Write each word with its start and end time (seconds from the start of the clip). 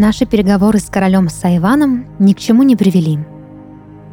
Наши 0.00 0.24
переговоры 0.24 0.78
с 0.78 0.84
королем 0.86 1.28
Сайваном 1.28 2.06
ни 2.18 2.32
к 2.32 2.38
чему 2.38 2.62
не 2.62 2.74
привели. 2.74 3.18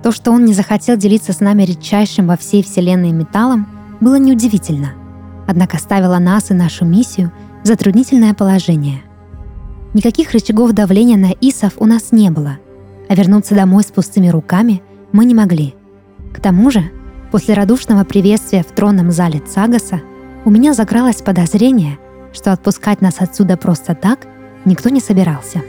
То, 0.03 0.11
что 0.11 0.31
он 0.31 0.43
не 0.43 0.53
захотел 0.53 0.97
делиться 0.97 1.31
с 1.31 1.39
нами 1.39 1.63
редчайшим 1.63 2.27
во 2.27 2.35
всей 2.35 2.61
вселенной 2.61 3.13
металлом, 3.13 3.65
было 4.01 4.15
неудивительно, 4.15 4.95
однако 5.47 5.77
ставило 5.77 6.19
нас 6.19 6.51
и 6.51 6.53
нашу 6.53 6.83
миссию 6.83 7.31
в 7.63 7.67
затруднительное 7.67 8.33
положение. 8.33 9.01
Никаких 9.93 10.33
рычагов 10.33 10.73
давления 10.73 11.15
на 11.15 11.31
Исов 11.39 11.75
у 11.77 11.85
нас 11.85 12.11
не 12.11 12.31
было, 12.31 12.57
а 13.07 13.15
вернуться 13.15 13.55
домой 13.55 13.83
с 13.83 13.87
пустыми 13.87 14.27
руками 14.27 14.83
мы 15.13 15.23
не 15.23 15.33
могли. 15.33 15.73
К 16.33 16.41
тому 16.41 16.69
же, 16.69 16.83
после 17.31 17.53
радушного 17.53 18.03
приветствия 18.03 18.63
в 18.63 18.75
тронном 18.75 19.11
зале 19.11 19.39
Цагаса 19.39 20.01
у 20.43 20.49
меня 20.49 20.73
закралось 20.73 21.21
подозрение, 21.21 21.97
что 22.33 22.51
отпускать 22.51 22.99
нас 22.99 23.21
отсюда 23.21 23.55
просто 23.55 23.95
так 23.95 24.27
никто 24.65 24.89
не 24.89 24.99
собирался. 24.99 25.61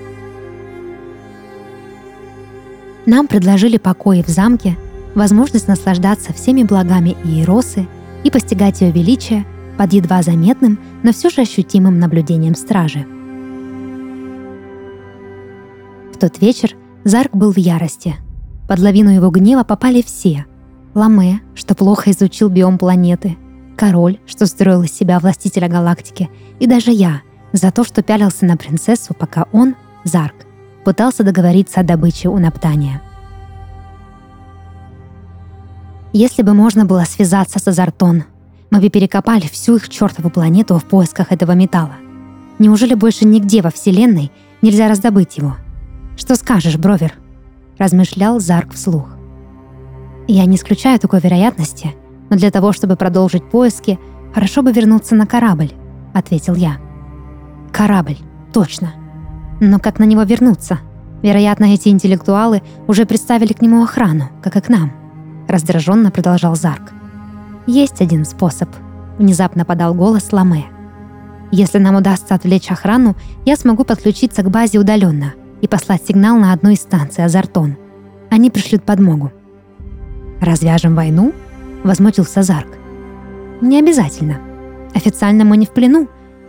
Нам 3.08 3.26
предложили 3.26 3.78
покои 3.78 4.22
в 4.22 4.28
замке, 4.28 4.76
возможность 5.14 5.66
наслаждаться 5.66 6.34
всеми 6.34 6.62
благами 6.62 7.16
Иеросы 7.24 7.88
и 8.22 8.30
постигать 8.30 8.82
ее 8.82 8.92
величие 8.92 9.46
под 9.78 9.94
едва 9.94 10.20
заметным, 10.20 10.78
но 11.02 11.14
все 11.14 11.30
же 11.30 11.40
ощутимым 11.40 11.98
наблюдением 11.98 12.54
стражи. 12.54 13.06
В 16.12 16.18
тот 16.18 16.38
вечер 16.42 16.76
Зарк 17.04 17.34
был 17.34 17.50
в 17.50 17.56
ярости. 17.56 18.14
Под 18.68 18.78
лавину 18.78 19.08
его 19.08 19.30
гнева 19.30 19.64
попали 19.64 20.02
все. 20.02 20.44
Ламе, 20.92 21.40
что 21.54 21.74
плохо 21.74 22.10
изучил 22.10 22.50
биом 22.50 22.76
планеты, 22.76 23.38
король, 23.78 24.18
что 24.26 24.44
строил 24.44 24.82
из 24.82 24.92
себя 24.92 25.18
властителя 25.18 25.68
галактики, 25.68 26.28
и 26.60 26.66
даже 26.66 26.90
я, 26.90 27.22
за 27.54 27.70
то, 27.70 27.84
что 27.84 28.02
пялился 28.02 28.44
на 28.44 28.58
принцессу, 28.58 29.14
пока 29.14 29.46
он, 29.52 29.76
Зарк, 30.04 30.34
пытался 30.88 31.22
договориться 31.22 31.80
о 31.80 31.82
добыче 31.82 32.30
у 32.30 32.38
Наптания. 32.38 33.02
Если 36.14 36.40
бы 36.40 36.54
можно 36.54 36.86
было 36.86 37.04
связаться 37.04 37.58
с 37.58 37.68
Азартон, 37.68 38.24
мы 38.70 38.80
бы 38.80 38.88
перекопали 38.88 39.42
всю 39.48 39.76
их 39.76 39.90
чертову 39.90 40.30
планету 40.30 40.78
в 40.78 40.84
поисках 40.86 41.30
этого 41.30 41.52
металла. 41.52 41.96
Неужели 42.58 42.94
больше 42.94 43.26
нигде 43.26 43.60
во 43.60 43.70
Вселенной 43.70 44.32
нельзя 44.62 44.88
раздобыть 44.88 45.36
его? 45.36 45.56
Что 46.16 46.36
скажешь, 46.36 46.78
Бровер? 46.78 47.12
Размышлял 47.76 48.40
Зарк 48.40 48.72
вслух. 48.72 49.10
Я 50.26 50.46
не 50.46 50.56
исключаю 50.56 50.98
такой 50.98 51.20
вероятности, 51.20 51.94
но 52.30 52.36
для 52.38 52.50
того, 52.50 52.72
чтобы 52.72 52.96
продолжить 52.96 53.50
поиски, 53.50 53.98
хорошо 54.32 54.62
бы 54.62 54.72
вернуться 54.72 55.14
на 55.14 55.26
корабль, 55.26 55.72
ответил 56.14 56.54
я. 56.54 56.78
Корабль, 57.74 58.16
точно. 58.54 58.94
Но 59.60 59.78
как 59.78 59.98
на 59.98 60.04
него 60.04 60.22
вернуться? 60.22 60.78
Вероятно, 61.22 61.66
эти 61.66 61.88
интеллектуалы 61.88 62.62
уже 62.86 63.06
представили 63.06 63.52
к 63.52 63.60
нему 63.60 63.82
охрану, 63.82 64.30
как 64.42 64.56
и 64.56 64.60
к 64.60 64.68
нам. 64.68 64.92
Раздраженно 65.48 66.10
продолжал 66.10 66.54
Зарк. 66.54 66.92
Есть 67.66 68.00
один 68.00 68.24
способ. 68.24 68.68
Внезапно 69.18 69.64
подал 69.64 69.94
голос 69.94 70.32
Ламе. 70.32 70.66
Если 71.50 71.78
нам 71.78 71.96
удастся 71.96 72.34
отвлечь 72.34 72.70
охрану, 72.70 73.16
я 73.44 73.56
смогу 73.56 73.84
подключиться 73.84 74.42
к 74.42 74.50
базе 74.50 74.78
удаленно 74.78 75.34
и 75.60 75.66
послать 75.66 76.06
сигнал 76.06 76.36
на 76.36 76.52
одну 76.52 76.70
из 76.70 76.80
станций 76.80 77.24
Азартон. 77.24 77.76
Они 78.30 78.50
пришлют 78.50 78.84
подмогу. 78.84 79.32
«Развяжем 80.40 80.94
войну?»— 80.94 81.32
возмутился 81.84 82.42
Зарк. 82.42 82.68
«Не 83.60 83.78
обязательно. 83.80 84.38
Официально 84.94 85.44
мы 85.44 85.56
не 85.56 85.66
в 85.66 85.70
плену, 85.70 86.08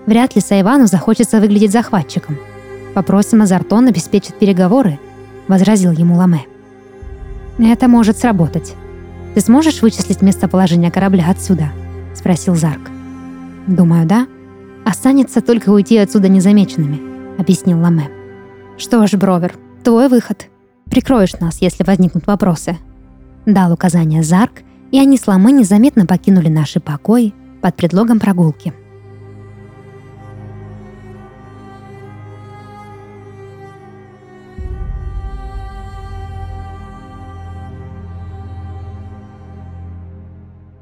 Вряд 0.10 0.36
ли 0.36 0.42
Сайвану 0.42 0.88
захочется 0.88 1.40
выглядеть 1.40 1.72
захватчиком. 1.72 2.40
Попросим 2.94 3.42
Азартон 3.42 3.88
обеспечить 3.88 4.36
переговоры, 4.36 5.00
возразил 5.48 5.92
ему 5.92 6.16
Ламе. 6.16 6.46
Это 7.58 7.88
может 7.88 8.18
сработать. 8.18 8.74
Ты 9.36 9.42
сможешь 9.42 9.82
вычислить 9.82 10.22
местоположение 10.22 10.92
корабля 10.92 11.30
отсюда? 11.30 11.72
спросил 12.16 12.56
Зарк. 12.56 12.90
Думаю, 13.68 14.08
да. 14.08 14.28
Останется 14.86 15.42
только 15.42 15.70
уйти 15.70 15.98
отсюда 15.98 16.30
незамеченными, 16.30 17.40
объяснил 17.40 17.80
Ламе. 17.80 18.10
Что 18.78 19.06
ж, 19.06 19.14
Бровер, 19.14 19.54
твой 19.84 20.08
выход. 20.08 20.48
Прикроешь 20.90 21.40
нас, 21.40 21.62
если 21.62 21.84
возникнут 21.84 22.26
вопросы. 22.28 22.78
Дал 23.46 23.74
указание 23.74 24.24
Зарк, 24.24 24.64
и 24.92 25.00
они 25.00 25.18
с 25.18 25.28
Ламе 25.28 25.52
незаметно 25.52 26.06
покинули 26.06 26.48
наши 26.48 26.80
покои 26.80 27.34
под 27.62 27.76
предлогом 27.76 28.20
прогулки. 28.20 28.74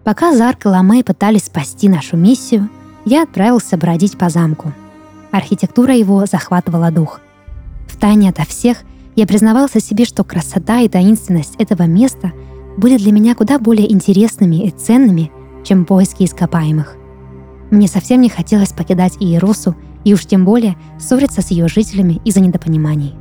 Пока 0.08 0.34
Зарк 0.34 0.66
и 0.66 0.70
Ламей 0.70 1.04
пытались 1.04 1.48
спасти 1.48 1.90
нашу 1.90 2.16
миссию, 2.16 2.70
я 3.04 3.24
отправился 3.24 3.76
бродить 3.76 4.18
по 4.18 4.30
замку. 4.30 4.72
Архитектура 5.34 5.94
его 5.94 6.26
захватывала 6.26 6.92
дух. 6.92 7.20
В 7.90 7.98
тайне 7.98 8.30
ото 8.30 8.46
всех 8.46 8.78
я 9.18 9.28
признавался 9.28 9.82
себе, 9.82 10.06
что 10.06 10.24
красота 10.24 10.80
и 10.80 10.88
таинственность 10.88 11.56
этого 11.58 11.84
места 11.84 12.32
были 12.78 12.96
для 12.96 13.12
меня 13.12 13.36
куда 13.36 13.60
более 13.60 13.92
интересными 13.92 14.66
и 14.66 14.72
ценными, 14.72 15.30
чем 15.66 15.84
поиски 15.84 16.24
ископаемых. 16.24 16.96
Мне 17.70 17.90
совсем 17.90 18.22
не 18.22 18.30
хотелось 18.30 18.72
покидать 18.72 19.18
Иерусу 19.20 19.76
и 20.06 20.14
уж 20.14 20.26
тем 20.26 20.46
более 20.46 20.78
ссориться 20.98 21.42
с 21.42 21.52
ее 21.52 21.68
жителями 21.68 22.22
из-за 22.24 22.40
недопониманий. 22.40 23.14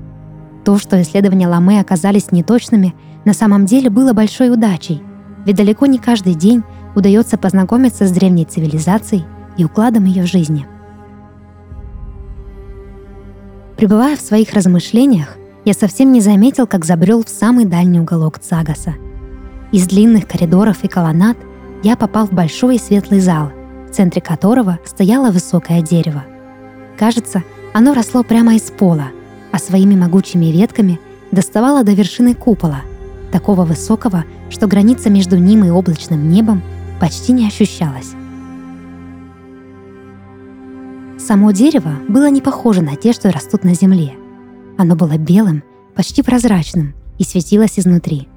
То, 0.65 0.79
что 0.79 1.03
исследования 1.03 1.49
Ламы 1.49 1.81
оказались 1.81 2.31
неточными, 2.31 2.95
на 3.25 3.33
самом 3.33 3.67
деле 3.67 3.91
было 3.91 4.13
большой 4.13 4.53
удачей, 4.53 5.03
ведь 5.47 5.57
далеко 5.57 5.87
не 5.87 5.99
каждый 5.99 6.35
день 6.35 6.63
удается 6.97 7.39
познакомиться 7.39 8.07
с 8.07 8.11
древней 8.11 8.47
цивилизацией 8.47 9.25
и 9.57 9.65
укладом 9.65 10.05
ее 10.07 10.27
жизни. 10.27 10.67
Пребывая 13.77 14.17
в 14.17 14.21
своих 14.21 14.55
размышлениях, 14.55 15.37
я 15.67 15.75
совсем 15.75 16.13
не 16.13 16.21
заметил, 16.21 16.67
как 16.67 16.85
забрел 16.85 17.23
в 17.23 17.29
самый 17.29 17.67
дальний 17.67 18.01
уголок 18.01 18.39
Цагаса. 18.39 18.95
Из 19.73 19.87
длинных 19.87 20.27
коридоров 20.27 20.83
и 20.85 20.89
колоннад 20.89 21.37
я 21.83 21.97
попал 21.97 22.27
в 22.27 22.33
большой 22.33 22.77
и 22.77 22.79
светлый 22.79 23.21
зал, 23.21 23.51
в 23.89 23.91
центре 23.93 24.23
которого 24.23 24.79
стояло 24.87 25.31
высокое 25.31 25.83
дерево. 25.83 26.25
Кажется, 26.99 27.43
оно 27.75 27.93
росло 27.93 28.23
прямо 28.23 28.55
из 28.55 28.63
пола, 28.63 29.09
а 29.53 29.59
своими 29.59 29.95
могучими 29.95 30.47
ветками 30.47 30.99
доставало 31.31 31.85
до 31.85 31.93
вершины 31.93 32.35
купола, 32.35 32.81
такого 33.33 33.65
высокого, 33.67 34.25
что 34.49 34.67
граница 34.67 35.11
между 35.11 35.37
ним 35.37 35.65
и 35.65 35.69
облачным 35.69 36.31
небом 36.31 36.63
почти 37.01 37.33
не 37.33 37.47
ощущалось. 37.47 38.15
Само 41.19 41.51
дерево 41.51 41.93
было 42.09 42.31
не 42.31 42.41
похоже 42.41 42.83
на 42.83 42.95
те, 42.97 43.13
что 43.13 43.33
растут 43.33 43.65
на 43.65 43.75
земле. 43.75 44.15
Оно 44.79 44.95
было 44.95 45.17
белым, 45.17 45.65
почти 45.95 46.23
прозрачным 46.23 46.95
и 47.19 47.25
светилось 47.25 47.79
изнутри. 47.79 48.29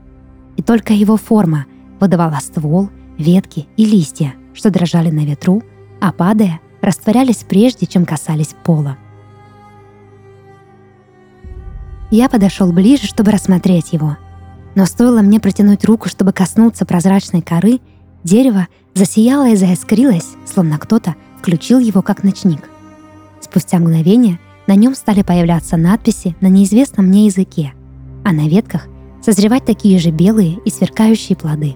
И 0.58 0.64
только 0.64 0.94
его 0.94 1.18
форма 1.18 1.66
выдавала 2.00 2.40
ствол, 2.42 2.90
ветки 3.18 3.68
и 3.78 3.86
листья, 3.86 4.34
что 4.54 4.72
дрожали 4.72 5.12
на 5.12 5.26
ветру, 5.26 5.62
а 6.02 6.12
падая, 6.12 6.62
растворялись 6.82 7.46
прежде, 7.48 7.86
чем 7.86 8.06
касались 8.06 8.56
пола. 8.64 8.98
Я 12.12 12.28
подошел 12.28 12.72
ближе, 12.72 13.06
чтобы 13.06 13.32
рассмотреть 13.32 13.94
его. 13.94 14.18
Но 14.74 14.86
стоило 14.86 15.22
мне 15.22 15.40
протянуть 15.40 15.86
руку, 15.86 16.10
чтобы 16.10 16.34
коснуться 16.34 16.86
прозрачной 16.86 17.42
коры, 17.42 17.82
Дерево 18.24 18.68
засияло 18.94 19.50
и 19.50 19.56
заискрилось, 19.56 20.36
словно 20.45 20.77
кто-то 20.77 21.16
включил 21.39 21.80
его 21.80 22.01
как 22.01 22.24
ночник. 22.24 22.69
Спустя 23.42 23.80
мгновение 23.80 24.39
на 24.68 24.75
нем 24.75 24.94
стали 24.94 25.21
появляться 25.21 25.77
надписи 25.77 26.36
на 26.42 26.48
неизвестном 26.48 27.07
мне 27.07 27.25
языке, 27.25 27.74
а 28.24 28.33
на 28.33 28.48
ветках 28.48 28.88
созревать 29.21 29.66
такие 29.66 30.00
же 30.00 30.12
белые 30.12 30.60
и 30.66 30.69
сверкающие 30.69 31.38
плоды. 31.38 31.75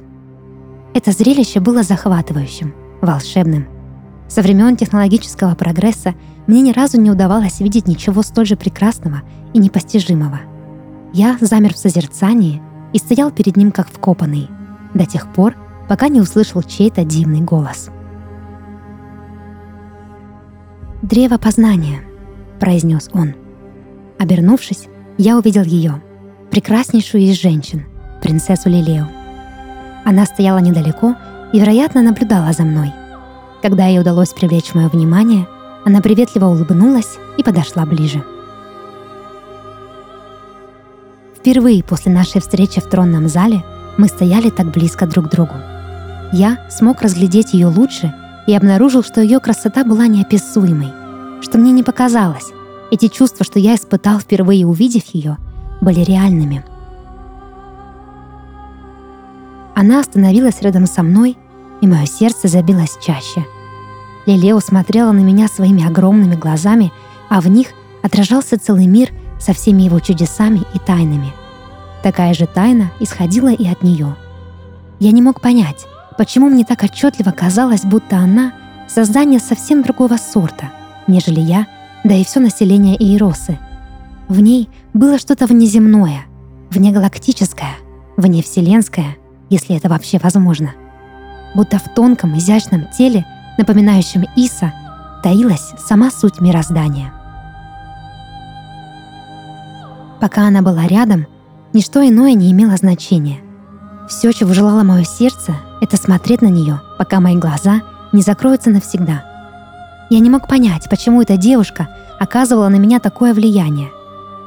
Это 0.93 1.11
зрелище 1.11 1.59
было 1.59 1.83
захватывающим, 1.83 2.73
волшебным. 3.01 3.67
Со 4.27 4.41
времен 4.41 4.75
технологического 4.75 5.55
прогресса 5.55 6.13
мне 6.47 6.61
ни 6.61 6.71
разу 6.71 6.99
не 6.99 7.09
удавалось 7.09 7.59
видеть 7.59 7.87
ничего 7.87 8.21
столь 8.21 8.45
же 8.45 8.55
прекрасного 8.55 9.21
и 9.53 9.59
непостижимого. 9.59 10.41
Я 11.13 11.37
замер 11.39 11.73
в 11.73 11.77
созерцании 11.77 12.61
и 12.93 12.97
стоял 12.97 13.31
перед 13.31 13.57
ним 13.57 13.71
как 13.71 13.87
вкопанный, 13.87 14.49
до 14.93 15.05
тех 15.05 15.31
пор, 15.33 15.55
пока 15.87 16.07
не 16.07 16.21
услышал 16.21 16.61
чей-то 16.63 17.03
дивный 17.03 17.41
голос. 17.41 17.89
«Древо 21.01 21.37
познания»,— 21.37 22.01
произнес 22.59 23.09
он. 23.13 23.33
Обернувшись, 24.19 24.87
я 25.17 25.37
увидел 25.37 25.63
ее, 25.63 26.01
прекраснейшую 26.49 27.23
из 27.23 27.41
женщин, 27.41 27.85
принцессу 28.21 28.69
Лилею. 28.69 29.07
Она 30.05 30.25
стояла 30.25 30.59
недалеко 30.59 31.15
и, 31.51 31.59
вероятно, 31.59 32.01
наблюдала 32.01 32.53
за 32.53 32.63
мной. 32.63 32.93
Когда 33.61 33.87
ей 33.87 33.99
удалось 33.99 34.33
привлечь 34.33 34.73
мое 34.73 34.89
внимание, 34.89 35.47
она 35.85 36.01
приветливо 36.01 36.45
улыбнулась 36.45 37.17
и 37.37 37.43
подошла 37.43 37.85
ближе. 37.85 38.23
Впервые 41.37 41.83
после 41.83 42.11
нашей 42.11 42.39
встречи 42.39 42.79
в 42.79 42.89
тронном 42.89 43.27
зале 43.27 43.63
мы 43.97 44.07
стояли 44.07 44.49
так 44.49 44.71
близко 44.71 45.05
друг 45.05 45.27
к 45.27 45.31
другу. 45.31 45.55
Я 46.33 46.57
смог 46.67 47.03
разглядеть 47.03 47.53
ее 47.53 47.67
лучше 47.67 48.11
и 48.47 48.55
обнаружил, 48.55 49.03
что 49.03 49.21
ее 49.21 49.39
красота 49.39 49.83
была 49.83 50.07
неописуемой, 50.07 50.91
что 51.43 51.59
мне 51.59 51.71
не 51.71 51.83
показалось. 51.83 52.51
Эти 52.89 53.07
чувства, 53.07 53.45
что 53.45 53.59
я 53.59 53.75
испытал 53.75 54.17
впервые 54.17 54.65
увидев 54.65 55.03
ее, 55.13 55.37
были 55.79 55.99
реальными. 55.99 56.65
Она 59.75 59.99
остановилась 59.99 60.59
рядом 60.61 60.87
со 60.87 61.03
мной, 61.03 61.37
и 61.81 61.87
мое 61.87 62.07
сердце 62.07 62.47
забилось 62.47 62.97
чаще. 62.99 63.45
Лилео 64.25 64.59
смотрела 64.59 65.11
на 65.11 65.19
меня 65.19 65.47
своими 65.47 65.85
огромными 65.85 66.35
глазами, 66.35 66.91
а 67.29 67.41
в 67.41 67.47
них 67.47 67.67
отражался 68.01 68.59
целый 68.59 68.87
мир 68.87 69.09
со 69.39 69.53
всеми 69.53 69.83
его 69.83 69.99
чудесами 69.99 70.63
и 70.73 70.79
тайнами. 70.79 71.31
Такая 72.01 72.33
же 72.33 72.47
тайна 72.47 72.91
исходила 72.99 73.53
и 73.53 73.67
от 73.67 73.83
нее. 73.83 74.15
Я 74.99 75.11
не 75.11 75.21
мог 75.21 75.39
понять, 75.39 75.85
почему 76.13 76.49
мне 76.49 76.65
так 76.65 76.83
отчетливо 76.83 77.31
казалось, 77.31 77.83
будто 77.83 78.17
она— 78.17 78.53
создание 78.87 79.39
совсем 79.39 79.81
другого 79.81 80.17
сорта, 80.17 80.71
нежели 81.07 81.39
я, 81.39 81.67
да 82.03 82.13
и 82.13 82.23
все 82.23 82.39
население 82.39 82.95
Иеросы. 82.95 83.57
В 84.27 84.39
ней 84.39 84.69
было 84.93 85.17
что-то 85.17 85.47
внеземное, 85.47 86.25
внегалактическое, 86.69 87.75
вневселенское, 88.17 89.17
если 89.49 89.75
это 89.75 89.89
вообще 89.89 90.19
возможно. 90.21 90.73
Будто 91.55 91.77
в 91.77 91.93
тонком, 91.93 92.37
изящном 92.37 92.87
теле, 92.95 93.25
напоминающем 93.57 94.25
Иса, 94.35 94.73
таилась 95.23 95.73
сама 95.77 96.09
суть 96.09 96.41
мироздания. 96.41 97.13
Пока 100.19 100.47
она 100.47 100.61
была 100.61 100.87
рядом, 100.87 101.27
ничто 101.73 102.07
иное 102.07 102.33
не 102.33 102.51
имело 102.51 102.75
значения. 102.77 103.39
Все, 104.15 104.31
чего 104.31 104.53
желало 104.53 104.83
мое 104.83 105.03
сердце, 105.05 105.55
это 105.81 105.97
смотреть 105.97 106.43
на 106.43 106.47
нее, 106.47 106.79
пока 106.99 107.19
мои 107.19 107.35
глаза 107.35 107.81
не 108.11 108.21
закроются 108.21 108.69
навсегда. 108.69 109.25
Я 110.11 110.19
не 110.19 110.29
мог 110.29 110.47
понять, 110.47 110.87
почему 110.87 111.23
эта 111.23 111.35
девушка 111.35 111.89
оказывала 112.19 112.69
на 112.69 112.75
меня 112.75 112.99
такое 112.99 113.33
влияние, 113.33 113.89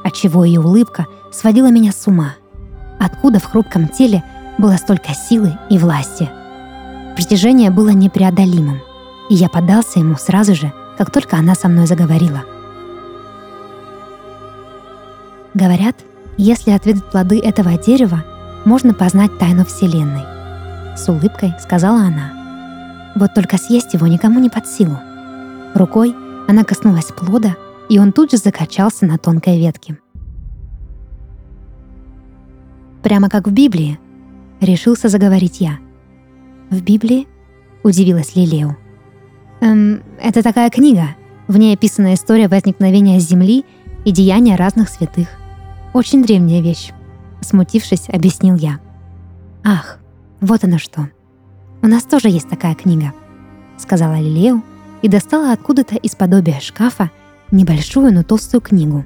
отчего 0.05 0.45
ее 0.45 0.61
улыбка 0.61 1.05
сводила 1.33 1.69
меня 1.69 1.91
с 1.91 2.07
ума. 2.07 2.35
Откуда 2.97 3.39
в 3.39 3.43
хрупком 3.43 3.89
теле 3.89 4.23
было 4.57 4.77
столько 4.77 5.13
силы 5.13 5.57
и 5.69 5.77
власти? 5.77 6.29
Притяжение 7.17 7.69
было 7.69 7.89
непреодолимым, 7.89 8.79
и 9.29 9.35
я 9.35 9.49
поддался 9.49 9.99
ему 9.99 10.15
сразу 10.15 10.55
же, 10.55 10.71
как 10.97 11.11
только 11.11 11.35
она 11.35 11.55
со 11.55 11.67
мной 11.67 11.87
заговорила. 11.87 12.45
Говорят, 15.53 15.97
если 16.37 16.71
отведать 16.71 17.03
плоды 17.03 17.37
этого 17.41 17.77
дерева, 17.77 18.23
можно 18.65 18.93
познать 18.93 19.37
тайну 19.37 19.65
Вселенной. 19.65 20.23
С 20.95 21.07
улыбкой 21.09 21.53
сказала 21.59 22.01
она. 22.01 23.13
Вот 23.15 23.33
только 23.33 23.57
съесть 23.57 23.93
его 23.93 24.07
никому 24.07 24.39
не 24.39 24.49
под 24.49 24.67
силу. 24.67 24.97
Рукой 25.73 26.15
она 26.47 26.63
коснулась 26.63 27.05
плода, 27.05 27.55
и 27.89 27.99
он 27.99 28.11
тут 28.11 28.31
же 28.31 28.37
закачался 28.37 29.05
на 29.05 29.17
тонкой 29.17 29.59
ветке. 29.59 29.97
Прямо 33.03 33.29
как 33.29 33.47
в 33.47 33.51
Библии, 33.51 33.99
решился 34.59 35.09
заговорить 35.09 35.61
я. 35.61 35.79
В 36.69 36.81
Библии? 36.81 37.27
Удивилась 37.83 38.35
Лилео. 38.35 38.75
Эм, 39.61 40.03
это 40.21 40.43
такая 40.43 40.69
книга. 40.69 41.15
В 41.47 41.57
ней 41.57 41.73
описана 41.73 42.13
история 42.13 42.47
возникновения 42.47 43.19
Земли 43.19 43.63
и 44.03 44.11
деяния 44.11 44.55
разных 44.55 44.89
святых. 44.89 45.29
Очень 45.93 46.23
древняя 46.23 46.61
вещь. 46.61 46.91
Смутившись, 47.41 48.09
объяснил 48.09 48.55
я. 48.55 48.79
Ах, 49.63 49.99
вот 50.41 50.63
оно 50.63 50.77
что. 50.77 51.09
У 51.81 51.87
нас 51.87 52.03
тоже 52.03 52.29
есть 52.29 52.49
такая 52.49 52.75
книга, 52.75 53.13
сказала 53.77 54.19
Лилео 54.19 54.61
и 55.01 55.07
достала 55.07 55.51
откуда-то 55.51 55.95
из 55.95 56.15
подобия 56.15 56.59
шкафа 56.59 57.11
небольшую, 57.51 58.13
но 58.13 58.23
толстую 58.23 58.61
книгу. 58.61 59.05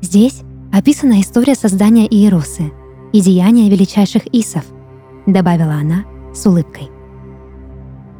Здесь 0.00 0.42
описана 0.72 1.20
история 1.20 1.54
создания 1.54 2.06
Иеросы 2.06 2.72
и 3.12 3.20
деяния 3.20 3.68
величайших 3.70 4.26
Исов, 4.32 4.64
добавила 5.26 5.74
она 5.74 6.04
с 6.34 6.46
улыбкой. 6.46 6.90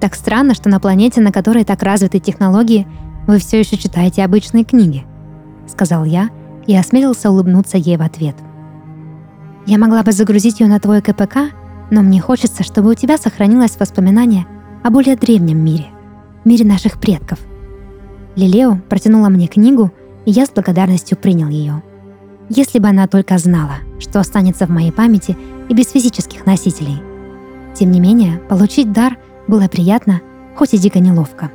Так 0.00 0.14
странно, 0.14 0.54
что 0.54 0.68
на 0.68 0.80
планете, 0.80 1.20
на 1.20 1.32
которой 1.32 1.64
так 1.64 1.82
развиты 1.82 2.18
технологии, 2.18 2.86
вы 3.26 3.38
все 3.38 3.60
еще 3.60 3.76
читаете 3.76 4.24
обычные 4.24 4.64
книги, 4.64 5.04
сказал 5.68 6.04
я 6.04 6.30
и 6.66 6.76
осмелился 6.76 7.30
улыбнуться 7.30 7.76
ей 7.76 7.96
в 7.96 8.02
ответ. 8.02 8.34
Я 9.66 9.78
могла 9.78 10.02
бы 10.02 10.12
загрузить 10.12 10.60
ее 10.60 10.68
на 10.68 10.80
твой 10.80 11.02
КПК, 11.02 11.50
но 11.90 12.02
мне 12.02 12.20
хочется, 12.20 12.62
чтобы 12.62 12.90
у 12.90 12.94
тебя 12.94 13.18
сохранилось 13.18 13.78
воспоминание 13.78 14.46
о 14.82 14.90
более 14.90 15.16
древнем 15.16 15.62
мире, 15.62 15.86
мире 16.44 16.64
наших 16.64 16.98
предков. 16.98 17.38
Лилео 18.36 18.78
протянула 18.88 19.28
мне 19.28 19.48
книгу, 19.48 19.92
и 20.24 20.30
я 20.30 20.46
с 20.46 20.50
благодарностью 20.50 21.18
принял 21.18 21.48
ее. 21.48 21.82
Если 22.48 22.78
бы 22.78 22.88
она 22.88 23.06
только 23.06 23.38
знала, 23.38 23.76
что 23.98 24.20
останется 24.20 24.66
в 24.66 24.70
моей 24.70 24.92
памяти 24.92 25.36
и 25.68 25.74
без 25.74 25.90
физических 25.90 26.46
носителей. 26.46 27.00
Тем 27.74 27.90
не 27.90 28.00
менее, 28.00 28.38
получить 28.48 28.92
дар 28.92 29.16
было 29.46 29.68
приятно, 29.68 30.20
хоть 30.56 30.74
и 30.74 30.78
дико 30.78 30.98
неловко. 30.98 31.50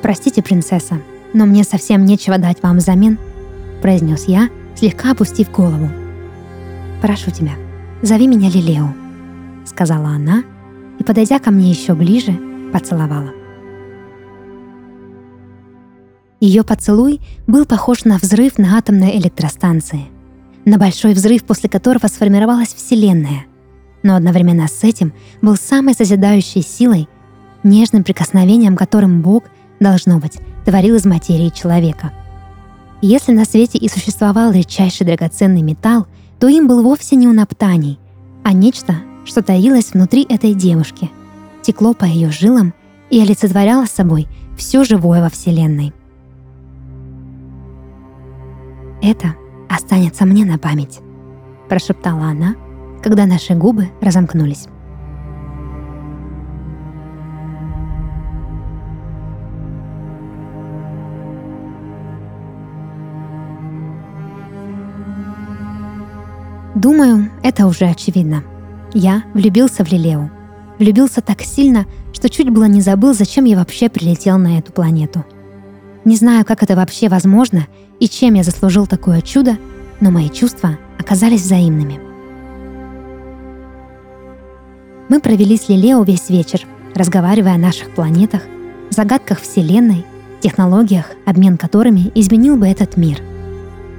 «Простите, 0.00 0.42
принцесса, 0.42 0.98
но 1.32 1.46
мне 1.46 1.64
совсем 1.64 2.04
нечего 2.04 2.38
дать 2.38 2.62
вам 2.62 2.78
взамен»,— 2.78 3.18
произнес 3.82 4.24
я, 4.24 4.48
слегка 4.82 5.12
опустив 5.12 5.48
голову. 5.52 5.88
«Прошу 7.00 7.30
тебя, 7.30 7.52
зови 8.02 8.26
меня 8.26 8.50
Лилео»,— 8.50 8.92
сказала 9.64 10.08
она 10.08 10.42
и, 10.98 11.04
подойдя 11.04 11.38
ко 11.38 11.52
мне 11.52 11.70
еще 11.70 11.94
ближе, 11.94 12.36
поцеловала. 12.72 13.30
Ее 16.40 16.64
поцелуй 16.64 17.20
был 17.46 17.64
похож 17.64 18.04
на 18.04 18.18
взрыв 18.18 18.58
на 18.58 18.76
атомной 18.76 19.16
электростанции, 19.18 20.06
на 20.64 20.78
большой 20.78 21.14
взрыв, 21.14 21.44
после 21.44 21.70
которого 21.70 22.08
сформировалась 22.08 22.74
Вселенная, 22.74 23.44
но 24.02 24.16
одновременно 24.16 24.66
с 24.66 24.82
этим 24.82 25.12
был 25.42 25.54
самой 25.54 25.94
созидающей 25.94 26.62
силой, 26.62 27.08
нежным 27.62 28.02
прикосновением, 28.02 28.74
которым 28.74 29.22
Бог, 29.22 29.44
должно 29.78 30.18
быть, 30.18 30.40
творил 30.64 30.96
из 30.96 31.04
материи 31.04 31.50
человека. 31.50 32.10
Если 33.02 33.32
на 33.32 33.44
свете 33.44 33.76
и 33.76 33.88
существовал 33.88 34.52
редчайший 34.52 35.04
драгоценный 35.04 35.62
металл— 35.62 36.06
то 36.42 36.48
им 36.48 36.66
был 36.66 36.82
вовсе 36.82 37.14
не 37.14 37.28
унаптаний, 37.28 38.00
а 38.42 38.52
нечто, 38.52 38.96
что 39.24 39.42
таилось 39.42 39.92
внутри 39.92 40.26
этой 40.28 40.54
девушки, 40.54 41.08
текло 41.62 41.94
по 41.94 42.04
ее 42.04 42.32
жилам 42.32 42.74
и 43.10 43.20
олицетворяло 43.20 43.84
собой 43.84 44.26
все 44.58 44.82
живое 44.82 45.22
во 45.22 45.30
Вселенной. 45.30 45.92
«Это 49.00 49.36
останется 49.68 50.24
мне 50.24 50.44
на 50.44 50.58
память»,— 50.58 50.98
прошептала 51.68 52.24
она, 52.24 52.56
когда 53.04 53.24
наши 53.24 53.54
губы 53.54 53.90
разомкнулись. 54.00 54.66
Думаю, 66.82 67.30
это 67.44 67.68
уже 67.68 67.84
очевидно. 67.84 68.42
Я 68.92 69.22
влюбился 69.34 69.84
в 69.84 69.92
Лилеу. 69.92 70.32
Влюбился 70.80 71.20
так 71.20 71.40
сильно, 71.42 71.86
что 72.12 72.28
чуть 72.28 72.50
было 72.50 72.64
не 72.64 72.80
забыл, 72.80 73.14
зачем 73.14 73.44
я 73.44 73.56
вообще 73.56 73.88
прилетел 73.88 74.36
на 74.36 74.58
эту 74.58 74.72
планету. 74.72 75.24
Не 76.04 76.16
знаю, 76.16 76.44
как 76.44 76.64
это 76.64 76.74
вообще 76.74 77.08
возможно 77.08 77.68
и 78.00 78.08
чем 78.08 78.34
я 78.34 78.42
заслужил 78.42 78.88
такое 78.88 79.20
чудо, 79.20 79.58
но 80.00 80.10
мои 80.10 80.28
чувства 80.28 80.76
оказались 80.98 81.42
взаимными. 81.42 82.00
Мы 85.08 85.20
провели 85.20 85.56
с 85.56 85.68
Лилео 85.68 86.02
весь 86.02 86.30
вечер, 86.30 86.62
разговаривая 86.96 87.54
о 87.54 87.58
наших 87.58 87.94
планетах, 87.94 88.42
загадках 88.90 89.40
Вселенной, 89.40 90.04
технологиях, 90.40 91.12
обмен 91.26 91.58
которыми 91.58 92.10
изменил 92.16 92.56
бы 92.56 92.66
этот 92.66 92.96
мир– 92.96 93.22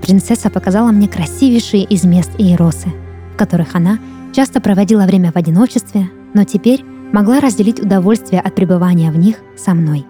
принцесса 0.04 0.50
показала 0.50 0.92
мне 0.92 1.08
красивейшие 1.08 1.86
из 1.86 2.04
мест 2.04 2.32
Иеросы, 2.38 2.90
в 3.34 3.38
которых 3.38 3.74
она 3.74 4.00
часто 4.34 4.60
проводила 4.60 5.06
время 5.06 5.32
в 5.32 5.38
одиночестве, 5.38 6.10
но 6.34 6.44
теперь 6.44 6.84
могла 7.14 7.40
разделить 7.40 7.80
удовольствие 7.80 8.42
от 8.42 8.54
пребывания 8.54 9.12
в 9.12 9.18
них 9.18 9.38
со 9.56 9.74
мной. 9.74 10.06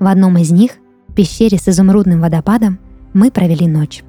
В 0.00 0.06
одном 0.08 0.36
из 0.38 0.50
них, 0.50 0.72
пещере 1.14 1.58
с 1.58 1.68
изумрудным 1.68 2.20
водопадом, 2.20 2.80
мы 3.12 3.30
провели 3.30 3.68
ночь. 3.68 4.02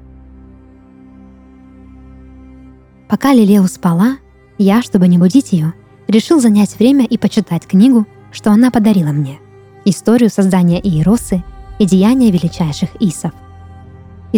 Пока 3.08 3.32
Лилеу 3.32 3.68
спала, 3.68 4.16
я, 4.58 4.82
чтобы 4.82 5.06
не 5.06 5.18
будить 5.18 5.52
ее, 5.52 5.72
решил 6.08 6.40
занять 6.40 6.76
время 6.80 7.04
и 7.04 7.16
почитать 7.16 7.64
книгу, 7.64 8.08
что 8.32 8.50
она 8.50 8.72
подарила 8.72 9.12
мне. 9.12 9.38
Историю 9.84 10.30
создания 10.30 10.80
Иеросы 10.80 11.44
и 11.78 11.86
деяния 11.86 12.32
величайших 12.32 12.88
Исов. 12.98 13.30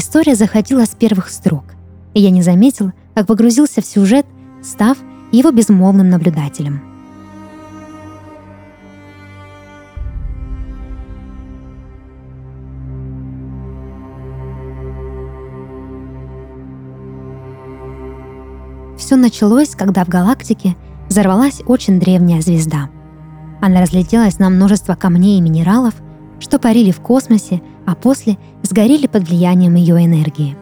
История 0.01 0.37
захватила 0.37 0.85
с 0.85 0.91
первых 0.91 1.29
строк, 1.29 1.65
и 2.15 2.21
я 2.21 2.31
не 2.31 2.41
заметил, 2.41 2.93
как 3.17 3.27
погрузился 3.27 3.83
в 3.83 3.85
сюжет, 3.85 4.27
став 4.63 4.97
его 5.33 5.51
безмолвным 5.51 6.09
наблюдателем. 6.09 6.81
Все 18.97 19.17
началось, 19.17 19.71
когда 19.71 20.05
в 20.05 20.09
галактике 20.09 20.77
взорвалась 21.09 21.61
очень 21.67 21.99
древняя 21.99 22.41
звезда. 22.41 22.89
Она 23.61 23.81
разлетелась 23.81 24.39
на 24.39 24.49
множество 24.49 24.95
камней 24.95 25.39
и 25.39 25.43
минералов, 25.43 25.95
что 26.39 26.61
парили 26.61 26.93
в 26.93 27.01
космосе, 27.01 27.63
а 27.89 27.95
после 27.95 28.37
сгорели 28.63 29.07
под 29.07 29.27
влиянием 29.27 29.75
ее 29.75 30.05
энергии. 30.05 30.57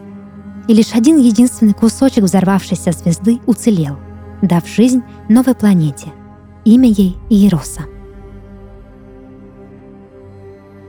И 0.69 0.73
лишь 0.73 0.93
один 0.93 1.17
единственный 1.17 1.73
кусочек 1.73 2.23
взорвавшейся 2.23 2.93
звезды 2.93 3.39
уцелел, 3.45 3.97
дав 4.41 4.65
жизнь 4.65 5.03
новой 5.27 5.53
планете. 5.53 6.07
Имя 6.63 6.87
ей 6.87 7.17
Иероса. 7.29 7.81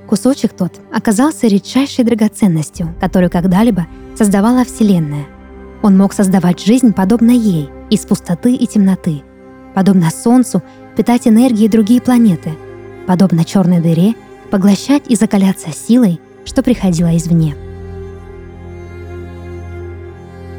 Кусочек 0.09 0.53
тот 0.53 0.81
оказался 0.93 1.49
редчайшей 1.49 2.05
драгоценностью, 2.05 2.95
которую 3.01 3.31
когда-либо 3.31 3.89
создавала 4.17 4.65
Вселенная– 4.65 5.27
он 5.83 5.97
мог 5.97 6.13
создавать 6.13 6.65
жизнь, 6.65 6.93
подобно 6.93 7.31
ей, 7.31 7.71
из 7.91 8.01
пустоты 8.01 8.55
и 8.55 8.67
темноты, 8.67 9.23
подобно 9.75 10.11
Солнцу, 10.11 10.63
питать 10.97 11.29
энергией 11.29 11.69
другие 11.69 12.01
планеты, 12.01 12.51
подобно 13.07 13.45
черной 13.45 13.81
дыре, 13.81 14.15
поглощать 14.51 15.05
и 15.09 15.15
закаляться 15.15 15.71
силой, 15.71 16.21
что 16.45 16.63
приходило 16.63 17.17
извне. 17.17 17.57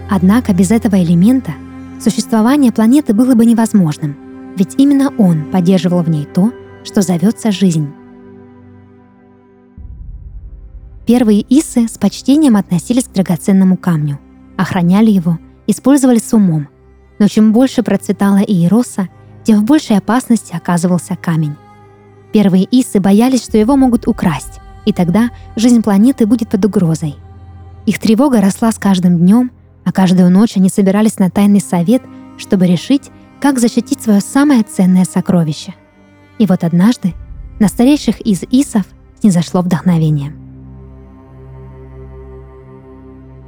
Однако 0.09 0.53
без 0.53 0.71
этого 0.71 1.01
элемента 1.01 1.53
существование 2.00 2.71
планеты 2.71 3.13
было 3.13 3.36
бы 3.36 3.45
невозможным, 3.45 4.15
ведь 4.55 4.75
именно 4.77 5.13
он 5.17 5.51
поддерживал 5.51 6.01
в 6.01 6.09
ней 6.09 6.25
то, 6.25 6.51
что 6.83 7.01
зовется 7.01 7.51
жизнь. 7.51 7.89
Первые 11.05 11.41
исы 11.50 11.88
с 11.88 11.98
почтением 11.98 12.55
относились 12.55 13.05
к 13.05 13.13
драгоценному 13.13 13.77
камню– 13.77 14.19
охраняли 14.59 15.09
его, 15.09 15.39
использовали 15.67 16.19
с 16.19 16.33
умом. 16.33 16.67
Но 17.17 17.27
чем 17.27 17.53
больше 17.53 17.81
процветала 17.81 18.39
Иероса, 18.39 19.07
тем 19.43 19.62
в 19.62 19.63
большей 19.63 19.98
опасности 19.98 20.53
оказывался 20.53 21.15
камень. 21.15 21.55
Первые 22.33 22.67
исы 22.69 23.00
боялись, 23.00 23.43
что 23.43 23.57
его 23.57 23.77
могут 23.77 24.07
украсть, 24.07 24.58
и 24.86 24.93
тогда 24.93 25.29
жизнь 25.55 25.81
планеты 25.81 26.25
будет 26.25 26.50
под 26.50 26.65
угрозой. 26.65 27.15
Их 27.86 28.00
тревога 28.00 28.41
росла 28.41 28.71
с 28.71 28.79
каждым 28.79 29.17
днем, 29.17 29.51
а 29.86 29.91
каждую 29.91 30.29
ночь 30.29 30.57
они 30.57 30.69
собирались 30.69 31.19
на 31.19 31.29
тайный 31.29 31.62
совет, 31.62 32.01
чтобы 32.38 32.67
решить, 32.67 33.09
как 33.41 33.59
защитить 33.59 34.01
свое 34.01 34.21
самое 34.21 34.63
ценное 34.63 35.05
сокровище. 35.05 35.74
И 36.38 36.45
вот 36.45 36.63
однажды 36.63 37.13
на 37.59 37.67
старейших 37.67 38.21
из 38.21 38.43
исов 38.51 38.83
не 39.24 39.31
зашло 39.31 39.62
вдохновение– 39.62 40.33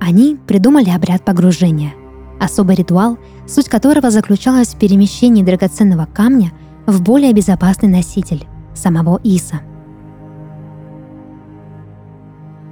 Они 0.02 0.36
придумали 0.48 0.90
обряд 0.90 1.24
погружения, 1.24 1.94
особый 2.40 2.76
ритуал, 2.76 3.20
суть 3.48 3.70
которого 3.70 4.10
заключалась 4.10 4.70
в 4.70 4.80
перемещении 4.80 5.44
драгоценного 5.44 6.08
камня 6.12 6.52
в 6.88 7.04
более 7.04 7.32
безопасный 7.34 7.88
носитель– 7.88 8.44
самого 8.74 9.22
Иса. 9.24 9.62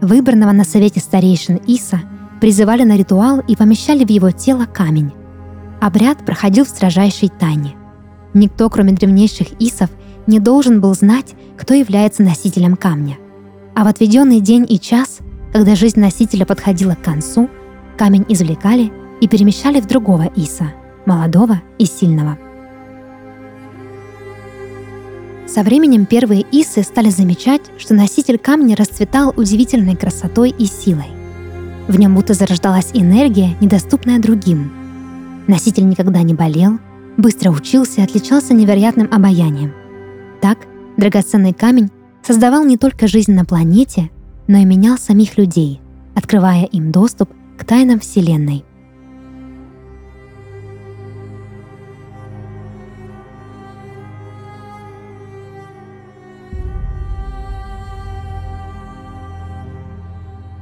Выбранного 0.01 0.51
на 0.51 0.63
совете 0.63 0.99
старейшин 0.99 1.57
Иса 1.67 2.01
призывали 2.39 2.83
на 2.83 2.97
ритуал 2.97 3.39
и 3.39 3.55
помещали 3.55 4.05
в 4.05 4.09
его 4.09 4.31
тело 4.31 4.65
камень. 4.65 5.11
Обряд 5.81 6.25
проходил 6.25 6.65
в 6.65 6.69
строжайшей 6.69 7.29
тайне. 7.29 7.75
Никто, 8.33 8.69
кроме 8.69 8.93
древнейших 8.93 9.47
Исов, 9.59 9.89
не 10.27 10.39
должен 10.39 10.81
был 10.81 10.93
знать, 10.93 11.35
кто 11.57 11.73
является 11.73 12.23
носителем 12.23 12.75
камня. 12.75 13.17
А 13.75 13.83
в 13.83 13.87
отведенный 13.87 14.39
день 14.41 14.65
и 14.69 14.79
час 14.79 15.19
когда 15.51 15.75
жизнь 15.75 15.99
носителя 15.99 16.45
подходила 16.45 16.93
к 16.93 17.01
концу, 17.01 17.49
камень 17.97 18.25
извлекали 18.29 18.91
и 19.19 19.27
перемещали 19.27 19.81
в 19.81 19.87
другого 19.87 20.31
Иса, 20.35 20.73
молодого 21.05 21.61
и 21.79 21.85
сильного. 21.85 22.37
Со 25.49 25.63
временем 25.63 26.05
первые 26.05 26.45
Исы 26.51 26.83
стали 26.83 27.09
замечать, 27.09 27.61
что 27.79 27.95
носитель 27.95 28.37
камня 28.37 28.75
расцветал 28.75 29.33
удивительной 29.35 29.95
красотой 29.95 30.51
и 30.51 30.65
силой. 30.65 31.07
В 31.87 31.97
нем 31.97 32.13
будто 32.13 32.35
зарождалась 32.35 32.91
энергия, 32.93 33.57
недоступная 33.59 34.19
другим. 34.19 34.71
Носитель 35.47 35.87
никогда 35.87 36.21
не 36.21 36.35
болел, 36.35 36.77
быстро 37.17 37.49
учился 37.49 38.01
и 38.01 38.03
отличался 38.03 38.53
невероятным 38.53 39.09
обаянием. 39.11 39.73
Так, 40.39 40.59
драгоценный 40.97 41.53
камень 41.53 41.89
создавал 42.21 42.63
не 42.63 42.77
только 42.77 43.07
жизнь 43.07 43.33
на 43.33 43.43
планете, 43.43 44.11
но 44.45 44.59
и 44.59 44.65
менял 44.65 44.99
самих 44.99 45.39
людей, 45.39 45.81
открывая 46.13 46.65
им 46.65 46.91
доступ 46.91 47.31
к 47.57 47.65
тайнам 47.65 47.99
Вселенной. 47.99 48.65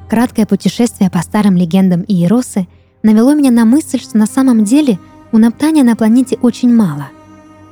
Краткое 0.10 0.46
путешествие 0.46 1.10
по 1.10 1.20
старым 1.20 1.58
легендам 1.58 2.04
Иеросы 2.08 2.68
навело 3.04 3.34
меня 3.34 3.52
на 3.52 3.66
мысль, 3.66 4.00
что 4.00 4.18
на 4.18 4.26
самом 4.26 4.64
деле 4.64 5.00
у 5.32 5.38
Наптания 5.38 5.84
на 5.84 5.96
планете 5.96 6.38
очень 6.42 6.74
мало. 6.74 7.08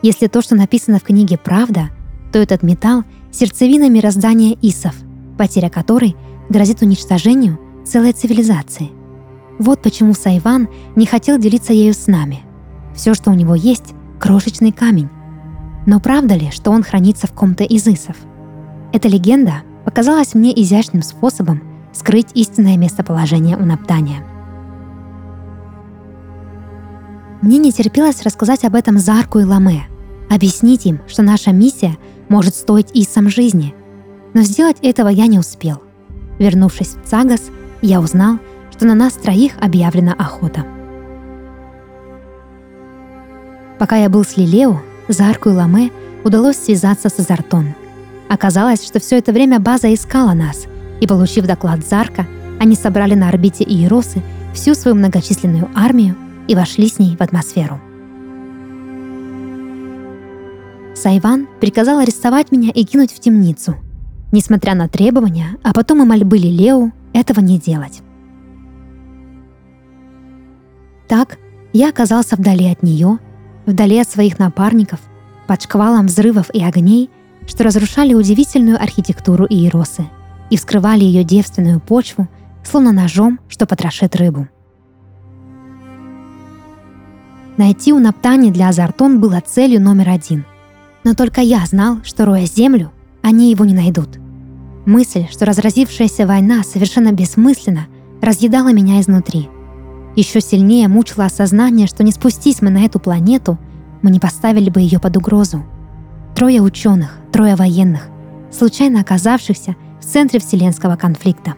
Если 0.01 0.27
то, 0.27 0.42
что 0.42 0.56
написано 0.56 1.00
в 1.00 1.04
книге, 1.04 1.38
правда, 1.38 1.89
то 2.34 2.39
этот 2.39 2.63
металл— 2.63 3.04
сердцевина 3.32 3.89
мироздания 3.89 4.58
Исов, 4.62 4.96
потеря 5.38 5.70
которой 5.70 6.15
грозит 6.50 6.82
уничтожению 6.82 7.60
целой 7.86 8.12
цивилизации. 8.12 8.92
Вот 9.58 9.82
почему 9.82 10.13
Сайван 10.13 10.68
не 10.96 11.06
хотел 11.06 11.38
делиться 11.38 11.72
ею 11.72 11.94
с 11.94 12.08
нами. 12.08 12.42
Все, 12.94 13.13
что 13.13 13.32
у 13.32 13.34
него 13.34 13.56
есть, 13.56 13.94
крошечный 14.20 14.72
камень. 14.72 15.10
Но 15.86 16.00
правда 16.00 16.36
ли, 16.36 16.51
что 16.51 16.72
он 16.72 16.84
хранится 16.84 17.27
в 17.27 17.34
ком-то 17.34 17.63
из 17.63 17.88
Исов? 17.88 18.18
Эта 18.92 19.08
легенда 19.08 19.63
показалась 19.86 20.34
мне 20.34 20.51
изящным 20.62 21.04
способом 21.04 21.62
скрыть 21.96 22.28
истинное 22.34 22.78
местоположение 22.78 23.58
у 23.58 23.66
Наптания. 23.66 24.24
Мне 27.42 27.58
не 27.58 27.72
терпелось 27.72 28.24
рассказать 28.24 28.64
об 28.66 28.75
этом 28.75 28.98
Зарку 28.98 29.40
и 29.40 29.44
Ламе, 29.44 29.88
объяснить 30.30 30.86
им, 30.86 31.00
что 31.08 31.24
наша 31.24 31.52
миссия 31.52 31.98
может 32.30 32.56
стоить 32.56 32.92
Исам 32.94 33.30
жизни– 33.30 33.74
но 34.36 34.42
сделать 34.42 34.75
этого 34.82 35.08
я 35.08 35.28
не 35.28 35.40
успел. 35.40 35.82
Вернувшись 36.40 36.96
в 36.96 37.10
Цагас, 37.10 37.50
я 37.82 38.02
узнал, 38.02 38.38
что 38.70 38.86
на 38.86 38.94
нас 38.94 39.14
троих 39.14 39.54
объявлена 39.62 40.12
охота. 40.12 40.66
Пока 43.80 43.96
я 43.96 44.10
был 44.10 44.25
с 44.25 44.36
Лилео, 44.36 44.82
Зарку 45.08 45.50
и 45.50 45.54
Ламе 45.54 45.90
удалось 46.25 46.58
связаться 46.58 47.08
с 47.08 47.18
Азартон. 47.18 47.75
Оказалось, 48.28 48.86
что 48.86 49.00
все 49.00 49.18
это 49.18 49.32
время 49.32 49.62
база 49.62 49.94
искала 49.94 50.34
нас, 50.34 50.66
и, 51.02 51.08
получив 51.08 51.46
доклад 51.46 51.86
Зарка, 51.86 52.25
они 52.60 52.75
собрали 52.75 53.16
на 53.16 53.30
орбите 53.30 53.64
Иеросы 53.64 54.22
всю 54.54 54.74
свою 54.74 54.96
многочисленную 54.96 55.70
армию 55.75 56.16
и 56.48 56.56
вошли 56.56 56.88
с 56.88 57.00
ней 57.00 57.16
в 57.18 57.22
атмосферу. 57.22 57.80
Сайван 60.96 61.48
приказал 61.60 62.00
арестовать 62.00 62.52
меня 62.52 62.72
и 62.72 62.84
кинуть 62.84 63.12
в 63.12 63.20
темницу, 63.20 63.75
Несмотря 64.32 64.75
на 64.75 64.90
требования, 64.90 65.58
а 65.64 65.72
потом 65.72 66.04
и 66.04 66.06
мольбы 66.06 66.38
Лилеу, 66.38 66.92
этого 67.14 67.40
не 67.40 67.58
делать. 67.58 68.02
Так 71.08 71.38
я 71.72 71.90
оказался 71.90 72.36
вдали 72.36 72.70
от 72.70 72.84
нее, 72.84 73.20
вдали 73.66 73.98
от 74.00 74.10
своих 74.10 74.38
напарников, 74.38 75.00
под 75.48 75.62
шквалом 75.62 76.08
взрывов 76.08 76.50
и 76.54 76.62
огней, 76.62 77.10
что 77.48 77.64
разрушали 77.64 78.14
удивительную 78.14 78.75
архитектуру 78.75 79.46
Иеросы 79.46 80.06
и 80.50 80.58
вскрывали 80.58 81.04
ее 81.04 81.24
девственную 81.24 81.80
почву, 81.80 82.28
словно 82.64 82.92
ножом, 82.92 83.40
что 83.48 83.66
потрошит 83.66 84.16
рыбу. 84.16 84.48
Найти 87.58 87.94
у 87.94 88.00
Наптани 88.00 88.52
для 88.52 88.70
Азартон 88.70 89.22
было 89.22 89.42
целью 89.46 89.82
номер 89.82 90.10
один. 90.10 90.46
Но 91.06 91.14
только 91.14 91.42
я 91.42 91.66
знал, 91.66 92.00
что, 92.04 92.25
роя 92.25 92.46
землю, 92.46 92.92
они 93.22 93.50
его 93.50 93.64
не 93.64 93.74
найдут. 93.74 94.20
Мысль, 94.86 95.25
что 95.32 95.46
разразившаяся 95.46 96.28
война 96.28 96.64
совершенно 96.64 97.12
бессмысленна, 97.12 97.88
разъедала 98.22 98.74
меня 98.74 99.00
изнутри. 99.00 99.50
Еще 100.16 100.42
сильнее 100.42 100.88
мучило 100.88 101.25
осознание, 101.25 101.88
что 101.88 102.04
не 102.04 102.12
спустись 102.12 102.62
мы 102.62 102.70
на 102.70 102.86
эту 102.86 103.00
планету, 103.00 103.58
мы 104.02 104.12
не 104.12 104.20
поставили 104.20 104.70
бы 104.70 104.82
ее 104.82 105.00
под 105.00 105.18
угрозу. 105.18 105.64
Трое 106.36 106.62
ученых, 106.62 107.18
трое 107.32 107.56
военных, 107.56 108.08
случайно 108.52 109.00
оказавшихся 109.00 109.75
в 110.05 110.07
центре 110.07 110.39
вселенского 110.39 110.95
конфликта. 110.97 111.55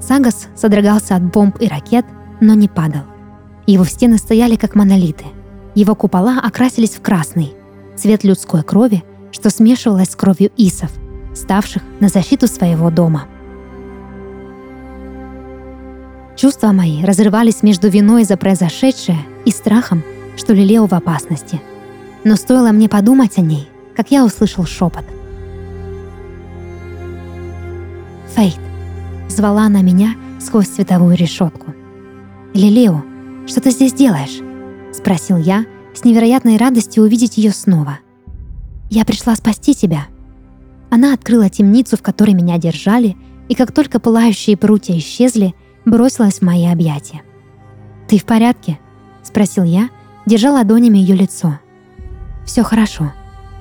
Сагас 0.00 0.48
содрогался 0.56 1.14
от 1.14 1.22
бомб 1.22 1.56
и 1.60 1.68
ракет, 1.68 2.04
но 2.40 2.54
не 2.54 2.66
падал. 2.68 3.02
Его 3.66 3.84
стены 3.84 4.18
стояли 4.18 4.56
как 4.56 4.74
монолиты. 4.74 5.26
Его 5.74 5.94
купола 5.94 6.40
окрасились 6.42 6.96
в 6.96 7.02
красный, 7.02 7.54
цвет 7.96 8.24
людской 8.24 8.62
крови, 8.64 9.04
что 9.30 9.50
смешивалось 9.50 10.10
с 10.10 10.16
кровью 10.16 10.50
исов, 10.56 10.90
ставших 11.34 11.82
на 12.00 12.08
защиту 12.08 12.48
своего 12.48 12.90
дома. 12.90 13.26
Чувства 16.36 16.72
мои 16.72 17.04
разрывались 17.04 17.62
между 17.62 17.88
виной 17.88 18.24
за 18.24 18.36
произошедшее 18.36 19.18
и 19.44 19.50
страхом, 19.50 20.02
что 20.36 20.52
Лилео 20.52 20.86
в 20.86 20.94
опасности. 20.94 21.60
Но 22.24 22.36
стоило 22.36 22.72
мне 22.72 22.88
подумать 22.88 23.38
о 23.38 23.40
ней, 23.40 23.68
как 23.94 24.10
я 24.10 24.24
услышал 24.24 24.64
шепот. 24.64 25.04
«Фейт!»— 28.38 28.60
звала 29.28 29.62
она 29.62 29.82
меня 29.82 30.14
сквозь 30.38 30.68
световую 30.68 31.16
решетку. 31.16 31.74
«Лилео, 32.54 33.02
что 33.48 33.60
ты 33.60 33.72
здесь 33.72 33.92
делаешь?»— 33.92 34.38
спросил 34.96 35.38
я, 35.38 35.66
с 35.92 36.04
невероятной 36.04 36.56
радостью 36.56 37.02
увидеть 37.02 37.36
ее 37.36 37.50
снова. 37.50 37.98
«Я 38.90 39.04
пришла 39.04 39.34
спасти 39.34 39.74
тебя». 39.74 40.06
Она 40.88 41.14
открыла 41.14 41.50
темницу, 41.50 41.96
в 41.96 42.02
которой 42.02 42.34
меня 42.34 42.58
держали, 42.58 43.16
и 43.48 43.56
как 43.56 43.72
только 43.72 43.98
пылающие 43.98 44.56
прутья 44.56 44.96
исчезли— 44.96 45.56
бросилась 45.84 46.38
в 46.38 46.42
мои 46.42 46.66
объятия. 46.66 47.22
«Ты 48.06 48.18
в 48.18 48.24
порядке?»— 48.24 48.78
спросил 49.24 49.64
я, 49.64 49.90
держа 50.26 50.52
ладонями 50.52 50.98
ее 50.98 51.16
лицо. 51.16 51.58
«Все 52.46 52.62
хорошо. 52.62 53.12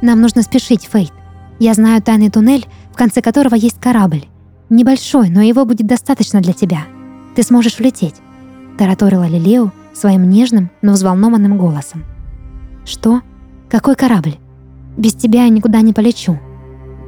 Нам 0.03 0.21
нужно 0.21 0.43
спешить, 0.43 0.87
Фейт. 0.91 1.11
Я 1.57 1.73
знаю 1.73 1.99
тайный 2.03 2.29
туннель, 2.29 2.67
в 2.91 2.95
конце 2.95 3.23
которого 3.23 3.55
есть 3.55 3.79
корабль. 3.79 4.27
Небольшой, 4.69 5.29
но 5.29 5.41
его 5.41 5.65
будет 5.65 5.87
достаточно 5.87 6.41
для 6.41 6.53
тебя. 6.53 6.81
Ты 7.35 7.43
сможешь 7.43 7.79
улететь»,— 7.79 8.15
тараторила 8.77 9.27
Лилео 9.27 9.71
своим 9.93 10.29
нежным, 10.29 10.69
но 10.81 10.93
взволнованным 10.93 11.57
голосом. 11.57 12.03
«Что? 12.85 13.21
Какой 13.69 13.95
корабль? 13.95 14.37
Без 14.97 15.13
тебя 15.13 15.43
я 15.43 15.49
никуда 15.49 15.81
не 15.81 15.93
полечу». 15.93 16.39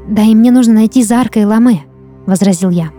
«Да 0.08 0.24
и 0.24 0.34
мне 0.34 0.52
нужно 0.52 0.76
найти 0.76 1.04
Зарка 1.04 1.40
и 1.40 1.46
Ламе»,— 1.46 1.84
возразил 2.26 2.70
я. 2.70 2.92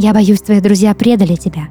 Я 0.00 0.14
боюсь, 0.14 0.40
твои 0.40 0.60
друзья 0.60 0.94
предали 0.94 1.34
тебя. 1.34 1.70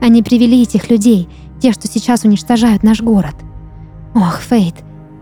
Они 0.00 0.22
привели 0.22 0.62
этих 0.62 0.90
людей, 0.90 1.28
те, 1.60 1.72
что 1.72 1.88
сейчас 1.88 2.22
уничтожают 2.22 2.84
наш 2.84 3.02
город. 3.02 3.34
Ох, 4.14 4.38
Фейт, 4.42 4.76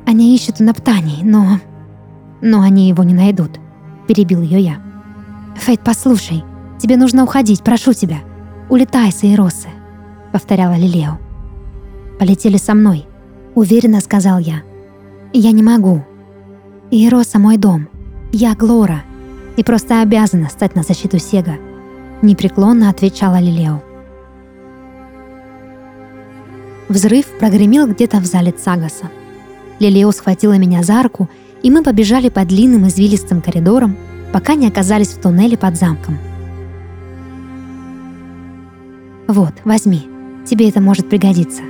они 0.07 0.35
ищут 0.35 0.61
у 0.61 0.65
Наптаний, 0.65 1.23
но... 1.23 1.61
Но 2.43 2.61
они 2.61 2.91
его 2.91 3.05
не 3.05 3.15
найдут. 3.15 3.53
Перебил 4.07 4.43
ее 4.43 4.61
я. 4.61 4.83
Фейт, 5.57 5.81
послушай, 5.85 6.45
тебе 6.79 6.97
нужно 6.97 7.25
уходить, 7.25 7.63
прошу 7.63 7.93
тебя. 7.93 8.19
Улетай 8.69 9.13
с 9.13 9.23
Эйросы, 9.23 9.69
повторяла 10.33 10.75
Лилео. 10.75 11.19
Полетели 12.19 12.57
со 12.57 12.75
мной, 12.75 13.07
уверенно 13.55 14.01
сказал 14.01 14.39
я. 14.39 14.63
Я 15.33 15.53
не 15.53 15.63
могу. 15.63 16.05
Иероса 16.91 17.39
мой 17.39 17.57
дом. 17.57 17.89
Я 18.33 18.55
Глора. 18.55 19.03
И 19.57 19.65
просто 19.65 20.01
обязана 20.01 20.49
стать 20.49 20.75
на 20.75 20.83
защиту 20.83 21.19
Сега 21.19 21.59
непреклонно 22.23 22.89
отвечала 22.89 23.41
Лилео. 23.41 23.83
Взрыв 26.89 27.27
прогремел 27.39 27.87
где-то 27.87 28.19
в 28.19 28.25
зале 28.25 28.53
Цагаса. 28.53 29.11
Лилео 29.81 30.13
схватила 30.13 30.55
меня 30.55 30.83
за 30.83 31.03
руку, 31.03 31.29
и 31.63 31.71
мы 31.71 31.83
побежали 31.83 32.29
по 32.29 32.45
длинным 32.45 32.87
извилистым 32.87 33.41
коридорам, 33.41 33.97
пока 34.33 34.55
не 34.55 34.67
оказались 34.69 35.09
в 35.09 35.21
туннеле 35.21 35.57
под 35.57 35.77
замком. 35.77 36.19
«Вот, 39.29 39.55
возьми, 39.65 40.03
тебе 40.47 40.69
это 40.69 40.81
может 40.81 41.09
пригодиться». 41.09 41.63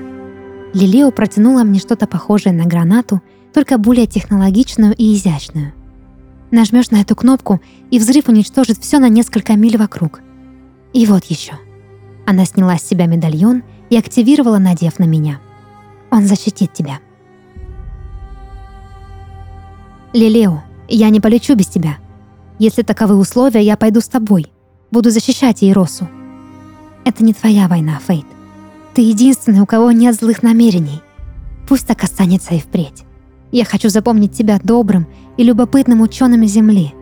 Лилео 0.72 1.10
протянула 1.10 1.64
мне 1.64 1.78
что-то 1.78 2.06
похожее 2.06 2.54
на 2.54 2.64
гранату, 2.64 3.20
только 3.52 3.76
более 3.76 4.06
технологичную 4.06 4.94
и 4.96 5.14
изящную. 5.14 5.72
Нажмешь 6.50 6.90
на 6.90 7.00
эту 7.02 7.14
кнопку, 7.14 7.60
и 7.90 7.98
взрыв 7.98 8.28
уничтожит 8.28 8.78
все 8.78 8.98
на 8.98 9.08
несколько 9.08 9.54
миль 9.54 9.76
вокруг– 9.76 10.20
и 10.92 11.06
вот 11.06 11.24
еще. 11.24 11.54
Она 12.26 12.44
сняла 12.44 12.76
с 12.76 12.86
себя 12.86 13.06
медальон 13.06 13.62
и 13.90 13.96
активировала, 13.96 14.58
надев 14.58 14.98
на 14.98 15.04
меня. 15.04 15.40
Он 16.10 16.26
защитит 16.26 16.72
тебя. 16.72 16.98
Лилео, 20.12 20.62
я 20.88 21.08
не 21.08 21.20
полечу 21.20 21.54
без 21.54 21.66
тебя. 21.66 21.96
Если 22.62 22.82
таковы 22.82 23.16
условия, 23.16 23.60
я 23.60 23.76
пойду 23.76 24.00
с 24.00 24.06
тобой. 24.06 24.46
Буду 24.92 25.10
защищать 25.10 25.64
Иеросу. 25.64 26.08
Это 27.04 27.24
не 27.24 27.34
твоя 27.34 27.66
война, 27.66 27.98
Фейт. 28.06 28.24
Ты 28.94 29.02
единственный, 29.02 29.62
у 29.62 29.66
кого 29.66 29.90
нет 29.90 30.14
злых 30.14 30.44
намерений. 30.44 31.02
Пусть 31.66 31.88
так 31.88 32.04
останется 32.04 32.54
и 32.54 32.60
впредь. 32.60 33.02
Я 33.50 33.64
хочу 33.64 33.88
запомнить 33.88 34.34
тебя 34.34 34.60
добрым 34.62 35.08
и 35.36 35.42
любопытным 35.42 36.02
ученым 36.02 36.46
Земли, 36.46 36.94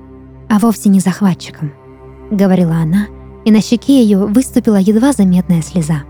а 0.48 0.58
вовсе 0.58 0.88
не 0.88 0.98
захватчиком»,— 0.98 1.74
говорила 2.30 2.76
она,— 2.76 3.08
и 3.44 3.50
на 3.50 3.60
щеке 3.60 4.02
ее 4.02 4.24
выступила 4.24 4.76
едва 4.76 5.12
заметная 5.12 5.60
слеза. 5.60 6.04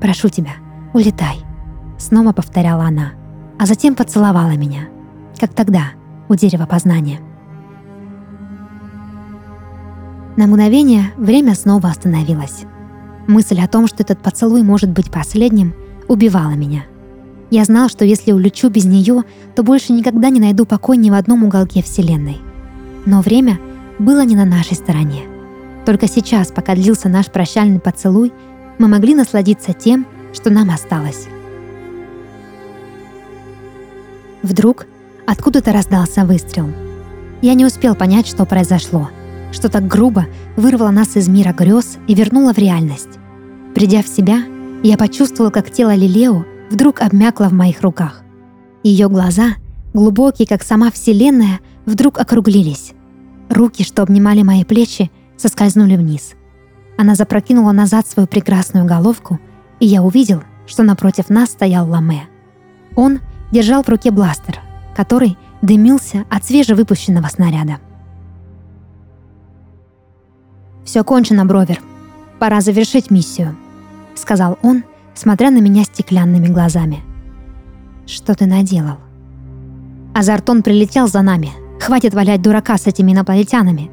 «Прошу 0.00 0.30
тебя, 0.30 0.54
улетай»,— 0.92 1.36
снова 1.98 2.32
повторяла 2.32 2.86
она, 2.86 3.12
а 3.56 3.66
затем 3.66 3.94
поцеловала 3.94 4.56
меня, 4.56 4.88
как 5.38 5.54
тогда, 5.54 5.92
у 6.28 6.34
дерева 6.34 6.66
познания. 6.66 7.20
На 10.36 10.46
мгновение 10.48 11.12
время 11.16 11.54
снова 11.54 11.90
остановилось. 11.90 12.64
Мысль 13.28 13.60
о 13.60 13.68
том, 13.68 13.86
что 13.86 14.02
этот 14.02 14.18
поцелуй 14.20 14.62
может 14.62 14.90
быть 14.90 15.10
последним, 15.10 15.74
убивала 16.08 16.50
меня. 16.50 16.84
Я 17.50 17.64
знал, 17.64 17.88
что 17.88 18.04
если 18.04 18.32
улечу 18.32 18.68
без 18.68 18.84
нее, 18.84 19.22
то 19.54 19.62
больше 19.62 19.92
никогда 19.92 20.30
не 20.30 20.40
найду 20.40 20.66
покой 20.66 20.96
ни 20.96 21.08
в 21.08 21.14
одном 21.14 21.44
уголке 21.44 21.82
Вселенной. 21.82 22.38
Но 23.06 23.20
время 23.20 23.60
было 23.98 24.24
не 24.24 24.34
на 24.34 24.44
нашей 24.44 24.74
стороне. 24.74 25.22
Только 25.86 26.08
сейчас, 26.08 26.48
пока 26.48 26.74
длился 26.74 27.08
наш 27.08 27.26
прощальный 27.26 27.78
поцелуй, 27.78 28.32
мы 28.78 28.88
могли 28.88 29.14
насладиться 29.14 29.72
тем, 29.72 30.04
что 30.32 30.50
нам 30.50 30.70
осталось. 30.70 31.28
Вдруг 34.42 34.86
откуда-то 35.26 35.72
раздался 35.72 36.24
выстрел. 36.24 36.70
Я 37.40 37.54
не 37.54 37.64
успел 37.64 37.94
понять, 37.94 38.26
что 38.26 38.44
произошло. 38.46 39.10
Что 39.54 39.68
так 39.68 39.86
грубо 39.86 40.26
вырвало 40.56 40.90
нас 40.90 41.16
из 41.16 41.28
мира 41.28 41.52
грез 41.52 41.98
и 42.08 42.14
вернуло 42.14 42.52
в 42.52 42.58
реальность. 42.58 43.20
Придя 43.72 44.02
в 44.02 44.08
себя, 44.08 44.42
я 44.82 44.96
почувствовал, 44.96 45.52
как 45.52 45.70
тело 45.70 45.94
Лилео 45.94 46.44
вдруг 46.70 47.00
обмякло 47.00 47.44
в 47.44 47.52
моих 47.52 47.80
руках. 47.80 48.22
Ее 48.82 49.08
глаза, 49.08 49.50
глубокие, 49.94 50.48
как 50.48 50.64
сама 50.64 50.90
Вселенная, 50.90 51.60
вдруг 51.86 52.18
округлились. 52.18 52.94
Руки, 53.48 53.84
что 53.84 54.02
обнимали 54.02 54.42
мои 54.42 54.64
плечи, 54.64 55.12
соскользнули 55.36 55.94
вниз. 55.94 56.32
Она 56.98 57.14
запрокинула 57.14 57.70
назад 57.70 58.08
свою 58.08 58.26
прекрасную 58.26 58.86
головку, 58.86 59.38
и 59.78 59.86
я 59.86 60.02
увидел, 60.02 60.42
что 60.66 60.82
напротив 60.82 61.30
нас 61.30 61.50
стоял 61.50 61.88
Ламе. 61.88 62.24
Он 62.96 63.20
держал 63.52 63.84
в 63.84 63.88
руке 63.88 64.10
бластер, 64.10 64.58
который 64.96 65.38
дымился 65.62 66.24
от 66.28 66.44
свежевыпущенного 66.44 67.28
снаряда. 67.28 67.78
«Все 70.84 71.02
кончено, 71.02 71.44
Бровер. 71.46 71.80
Пора 72.38 72.60
завершить 72.60 73.10
миссию»,— 73.10 73.56
сказал 74.14 74.58
он, 74.62 74.84
смотря 75.14 75.50
на 75.50 75.58
меня 75.58 75.84
стеклянными 75.84 76.48
глазами. 76.48 77.02
«Что 78.06 78.34
ты 78.34 78.46
наделал?» 78.46 78.98
«Азартон 80.14 80.62
прилетел 80.62 81.08
за 81.08 81.22
нами. 81.22 81.50
Хватит 81.80 82.14
валять 82.14 82.42
дурака 82.42 82.76
с 82.76 82.86
этими 82.86 83.12
инопланетянами. 83.12 83.90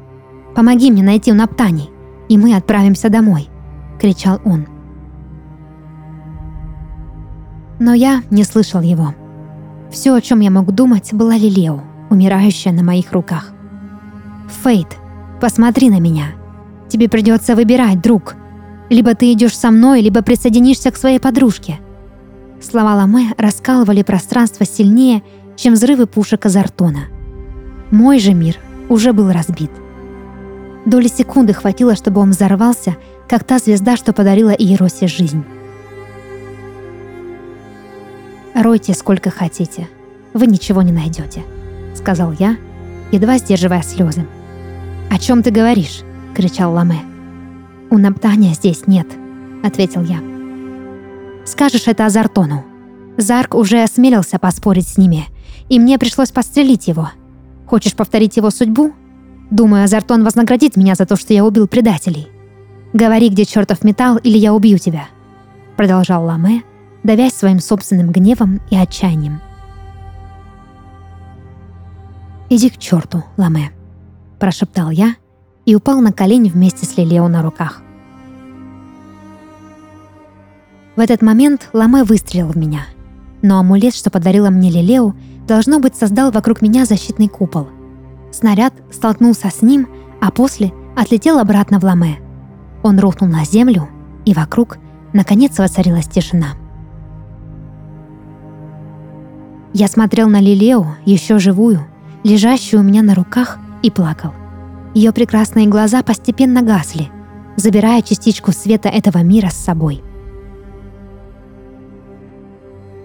Помоги 0.54 0.90
мне 0.90 1.02
найти 1.02 1.32
Наптани, 1.32 1.90
и 2.28 2.36
мы 2.36 2.54
отправимся 2.54 3.08
домой!»— 3.08 3.48
кричал 4.00 4.40
он. 4.44 4.66
Но 7.78 7.94
я 7.94 8.22
не 8.30 8.44
слышал 8.44 8.80
его. 8.80 9.14
Все, 9.90 10.14
о 10.14 10.20
чем 10.20 10.40
я 10.40 10.50
мог 10.50 10.70
думать, 10.72 11.12
была 11.12 11.36
Лилео, 11.36 11.82
умирающая 12.10 12.72
на 12.72 12.82
моих 12.82 13.12
руках. 13.12 13.52
«Фейт, 14.62 14.96
посмотри 15.40 15.90
на 15.90 15.98
меня. 15.98 16.28
Тебе 16.92 17.08
придется 17.08 17.56
выбирать, 17.56 18.02
друг. 18.02 18.34
Либо 18.90 19.14
ты 19.14 19.32
идешь 19.32 19.56
со 19.56 19.70
мной, 19.70 20.02
либо 20.02 20.20
присоединишься 20.20 20.90
к 20.90 20.98
своей 20.98 21.18
подружке». 21.18 21.80
Слова 22.60 22.94
Ламе 22.96 23.32
раскалывали 23.38 24.02
пространство 24.02 24.66
сильнее, 24.66 25.22
чем 25.56 25.72
взрывы 25.72 26.06
пушек 26.06 26.44
Азартона. 26.44 27.04
Мой 27.90 28.18
же 28.18 28.34
мир 28.34 28.58
уже 28.90 29.14
был 29.14 29.32
разбит. 29.32 29.70
Доли 30.84 31.08
секунды 31.08 31.54
хватило, 31.54 31.96
чтобы 31.96 32.20
он 32.20 32.32
взорвался, 32.32 32.98
как 33.26 33.44
та 33.44 33.58
звезда, 33.58 33.96
что 33.96 34.12
подарила 34.12 34.50
Иеросе 34.50 35.06
жизнь. 35.06 35.44
«Ройте 38.54 38.92
сколько 38.92 39.30
хотите, 39.30 39.88
вы 40.34 40.46
ничего 40.46 40.82
не 40.82 40.92
найдете»,— 40.92 41.42
сказал 41.94 42.32
я, 42.38 42.58
едва 43.12 43.38
сдерживая 43.38 43.80
слезы. 43.80 44.26
«О 45.10 45.18
чем 45.18 45.42
ты 45.42 45.50
говоришь?»— 45.50 46.02
кричал 46.32 46.72
Ламе. 46.72 47.00
«У 47.90 47.98
Наптания 47.98 48.54
здесь 48.54 48.86
нет»,— 48.86 49.06
ответил 49.62 50.02
я. 50.02 50.20
«Скажешь 51.44 51.86
это 51.86 52.06
Азартону. 52.06 52.64
Зарк 53.16 53.54
уже 53.54 53.82
осмелился 53.82 54.38
поспорить 54.38 54.88
с 54.88 54.96
ними, 54.96 55.26
и 55.68 55.78
мне 55.78 55.98
пришлось 55.98 56.30
подстрелить 56.30 56.88
его. 56.88 57.10
Хочешь 57.66 57.94
повторить 57.94 58.36
его 58.36 58.50
судьбу? 58.50 58.92
Думаю, 59.50 59.84
Азартон 59.84 60.24
вознаградит 60.24 60.76
меня 60.76 60.94
за 60.94 61.04
то, 61.04 61.16
что 61.16 61.34
я 61.34 61.44
убил 61.44 61.68
предателей. 61.68 62.28
Говори, 62.92 63.28
где 63.28 63.44
чертов 63.44 63.84
металл, 63.84 64.16
или 64.16 64.38
я 64.38 64.54
убью 64.54 64.78
тебя»,— 64.78 65.08
продолжал 65.76 66.24
Ламе, 66.24 66.62
давясь 67.02 67.34
своим 67.34 67.60
собственным 67.60 68.10
гневом 68.10 68.60
и 68.70 68.76
отчаянием. 68.76 69.40
«Иди 72.48 72.70
к 72.70 72.78
черту, 72.78 73.24
Ламе»,— 73.36 73.72
прошептал 74.38 74.90
я 74.90 75.16
и 75.64 75.74
упал 75.74 76.00
на 76.00 76.12
колени 76.12 76.48
вместе 76.48 76.86
с 76.86 76.96
Лилео 76.96 77.28
на 77.28 77.42
руках. 77.42 77.82
В 80.96 81.00
этот 81.00 81.22
момент 81.22 81.70
Ламе 81.72 82.04
выстрелил 82.04 82.48
в 82.48 82.56
меня, 82.56 82.86
но 83.40 83.58
амулет, 83.58 83.94
что 83.94 84.10
подарила 84.10 84.50
мне 84.50 84.70
Лилео, 84.70 85.14
должно 85.46 85.78
быть, 85.78 85.96
создал 85.96 86.30
вокруг 86.30 86.60
меня 86.60 86.84
защитный 86.84 87.28
купол. 87.28 87.68
Снаряд 88.30 88.74
столкнулся 88.90 89.50
с 89.50 89.62
ним, 89.62 89.88
а 90.20 90.30
после 90.30 90.72
отлетел 90.96 91.38
обратно 91.38 91.80
в 91.80 91.84
Ламе. 91.84 92.18
Он 92.82 92.98
рухнул 92.98 93.30
на 93.30 93.44
землю, 93.44 93.88
и 94.24 94.34
вокруг, 94.34 94.78
наконец, 95.12 95.58
воцарилась 95.58 96.06
тишина. 96.06 96.48
Я 99.72 99.88
смотрел 99.88 100.28
на 100.28 100.40
Лилео, 100.40 100.86
еще 101.06 101.38
живую, 101.38 101.86
лежащую 102.24 102.80
у 102.80 102.84
меня 102.84 103.02
на 103.02 103.14
руках, 103.14 103.58
и 103.82 103.90
плакал. 103.90 104.32
Ее 104.94 105.12
прекрасные 105.12 105.66
глаза 105.66 106.02
постепенно 106.02 106.62
гасли, 106.62 107.10
забирая 107.56 108.02
частичку 108.02 108.52
света 108.52 108.88
этого 108.88 109.18
мира 109.18 109.48
с 109.48 109.56
собой. 109.56 110.02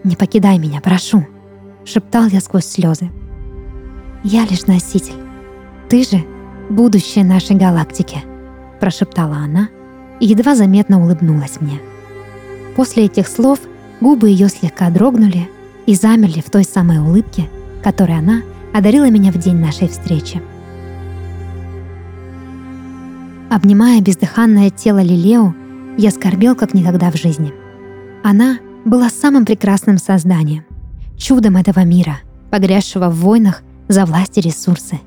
«Не 0.03 0.15
покидай 0.15 0.57
меня, 0.57 0.81
прошу»,— 0.81 1.25
шептал 1.85 2.27
я 2.27 2.39
сквозь 2.41 2.65
слезы. 2.65 3.09
«Я 4.23 4.45
лишь 4.45 4.67
носитель. 4.67 5.15
Ты 5.89 6.03
же— 6.03 6.23
будущее 6.69 7.23
нашей 7.23 7.55
галактики»,— 7.55 8.19
прошептала 8.79 9.37
она 9.37 9.69
и 10.19 10.25
едва 10.25 10.55
заметно 10.55 11.01
улыбнулась 11.01 11.61
мне. 11.61 11.79
После 12.75 13.05
этих 13.05 13.27
слов 13.27 13.59
губы 14.01 14.29
ее 14.29 14.49
слегка 14.49 14.89
дрогнули 14.89 15.49
и 15.85 15.95
замерли 15.95 16.41
в 16.41 16.49
той 16.49 16.63
самой 16.63 16.99
улыбке, 16.99 17.49
которой 17.83 18.17
она 18.17 18.41
одарила 18.73 19.09
меня 19.09 19.31
в 19.31 19.37
день 19.37 19.57
нашей 19.57 19.87
встречи. 19.87 20.41
Обнимая 23.49 24.01
бездыханное 24.01 24.69
тело 24.69 25.01
Лилео, 25.01 25.55
я 25.97 26.11
скорбел 26.11 26.53
как 26.53 26.73
никогда 26.73 27.09
в 27.09 27.15
жизни. 27.15 27.53
Она 28.21 28.59
была 28.83 29.09
самым 29.09 29.45
прекрасным 29.45 29.97
созданием, 29.97 30.65
чудом 31.17 31.55
этого 31.55 31.85
мира, 31.85 32.19
погрязшего 32.51 33.09
в 33.09 33.15
войнах 33.15 33.63
за 33.87 34.05
власть 34.05 34.37
и 34.37 34.41
ресурсы. 34.41 34.99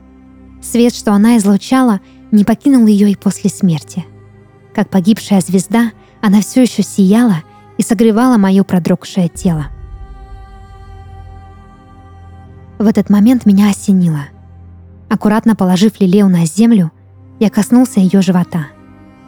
Свет, 0.62 0.94
что 0.94 1.12
она 1.12 1.36
излучала, 1.36 2.00
не 2.30 2.44
покинул 2.44 2.86
ее 2.86 3.10
и 3.10 3.14
после 3.14 3.50
смерти. 3.50 4.06
Как 4.74 4.88
погибшая 4.88 5.40
звезда, 5.42 5.92
она 6.22 6.40
все 6.40 6.62
еще 6.62 6.82
сияла 6.82 7.42
и 7.76 7.82
согревала 7.82 8.38
мое 8.38 8.64
продрогшее 8.64 9.28
тело. 9.28 9.66
В 12.78 12.86
этот 12.86 13.10
момент 13.10 13.44
меня 13.44 13.68
осенило. 13.68 14.24
Аккуратно 15.10 15.54
положив 15.54 16.00
Лилео 16.00 16.28
на 16.28 16.46
землю, 16.46 16.90
я 17.40 17.48
коснулся 17.48 18.00
ее 18.00 18.20
живота. 18.20 18.66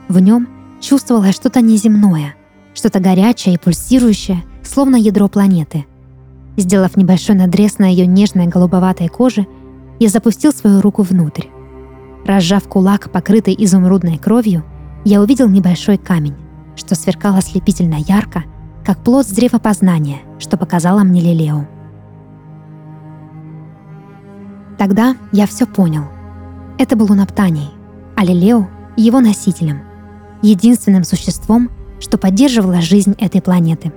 В 0.09 0.21
нем 0.21 0.47
чувствовалось 0.81 1.35
что-то 1.35 1.63
неземное, 1.63 2.35
что-то 2.75 3.01
горячее 3.01 3.55
и 3.55 3.59
пульсирующее, 3.59 4.45
словно 4.63 4.97
ядро 4.97 5.29
планеты. 5.29 5.87
Сделав 6.59 6.97
небольшой 6.97 7.35
надрез 7.35 7.79
на 7.79 7.87
ее 7.87 8.07
нежной 8.07 8.47
голубоватой 8.47 9.09
коже, 9.09 9.47
я 9.99 10.11
запустил 10.11 10.53
свою 10.53 10.83
руку 10.83 11.03
внутрь. 11.03 11.47
Разжав 12.27 12.69
кулак, 12.69 13.11
покрытый 13.11 13.57
изумрудной 13.59 14.19
кровью, 14.19 14.63
я 15.05 15.23
увидел 15.23 15.49
небольшой 15.49 15.97
камень, 15.97 16.37
что 16.77 16.95
сверкал 16.95 17.37
ослепительно 17.37 17.97
ярко, 17.97 18.45
как 18.85 19.03
плод 19.03 19.27
с 19.27 19.31
древа 19.31 19.59
познания, 19.59 20.21
что 20.39 20.59
показала 20.59 21.03
мне 21.03 21.23
Лилео. 21.23 21.67
Тогда 24.77 25.17
я 25.33 25.47
все 25.47 25.65
понял. 25.65 26.05
Это 26.79 26.95
был 26.95 27.11
Унаптаний— 27.11 27.71
а 28.23 28.25
Лилео— 28.25 28.69
его 28.97 29.21
носителем, 29.21 29.83
единственным 30.43 31.03
существом, 31.03 31.71
что 31.99 32.19
поддерживало 32.19 32.81
жизнь 32.81 33.17
этой 33.19 33.43
планеты. 33.43 33.93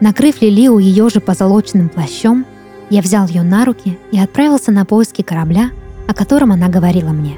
Накрыв 0.00 0.42
Лилию 0.42 0.76
ее 0.76 1.08
же 1.08 1.20
позолоченным 1.20 1.88
плащом, 1.88 2.44
я 2.90 3.00
взял 3.00 3.26
ее 3.26 3.42
на 3.42 3.64
руки 3.64 3.98
и 4.12 4.18
отправился 4.18 4.70
на 4.70 4.84
поиски 4.84 5.22
корабля, 5.22 5.70
о 6.06 6.12
котором 6.12 6.52
она 6.52 6.68
говорила 6.68 7.08
мне. 7.08 7.36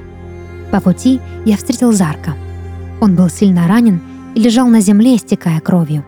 По 0.72 0.80
пути 0.80 1.20
я 1.44 1.56
встретил 1.56 1.92
Зарка. 1.92 2.34
Он 3.00 3.14
был 3.14 3.30
сильно 3.30 3.68
ранен 3.68 4.00
и 4.34 4.40
лежал 4.40 4.68
на 4.68 4.80
земле, 4.80 5.16
истекая 5.16 5.60
кровью. 5.60 6.04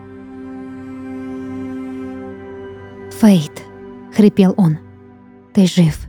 «Фейт»,— 3.19 3.61
хрипел 4.15 4.53
он,— 4.57 4.77
«ты 5.53 5.65
жив». 5.67 6.07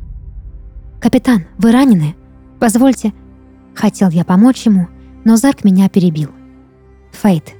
«Капитан, 1.01 1.44
вы 1.59 1.72
ранены? 1.72 2.14
Позвольте...» 2.59 3.12
Хотел 3.75 4.11
я 4.11 4.25
помочь 4.25 4.66
ему, 4.66 4.88
но 5.25 5.37
Зарк 5.37 5.64
меня 5.64 5.88
перебил. 5.88 6.31
«Фейт, 7.12 7.55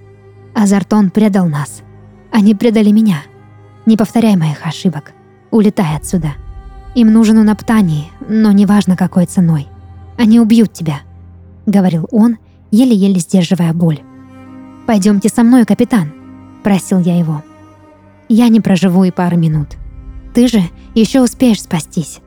Азартон 0.55 1.11
предал 1.11 1.47
нас. 1.47 1.83
Они 2.31 2.55
предали 2.55 2.91
меня. 2.91 3.23
Не 3.87 3.97
повторяй 3.97 4.37
моих 4.37 4.67
ошибок. 4.67 5.13
Улетай 5.51 5.97
отсюда. 5.97 6.35
Им 6.95 7.13
нужен 7.13 7.39
унаптание, 7.39 8.07
но 8.29 8.53
неважно 8.53 8.97
какой 8.97 9.27
ценой. 9.27 9.69
Они 10.19 10.39
убьют 10.39 10.73
тебя»,— 10.73 11.01
говорил 11.67 12.07
он, 12.11 12.39
еле-еле 12.71 13.19
сдерживая 13.19 13.73
боль. 13.73 14.03
«Пойдемте 14.87 15.29
со 15.29 15.43
мной, 15.43 15.65
капитан»,— 15.65 16.13
просил 16.63 16.99
я 16.99 17.19
его. 17.19 17.43
«Я 18.29 18.49
не 18.49 18.61
проживу 18.61 19.05
и 19.05 19.11
пару 19.11 19.37
минут. 19.37 19.69
Ты 20.35 20.49
же 20.49 20.63
еще 20.95 21.23
успеешь 21.23 21.63
спастись. 21.63 22.21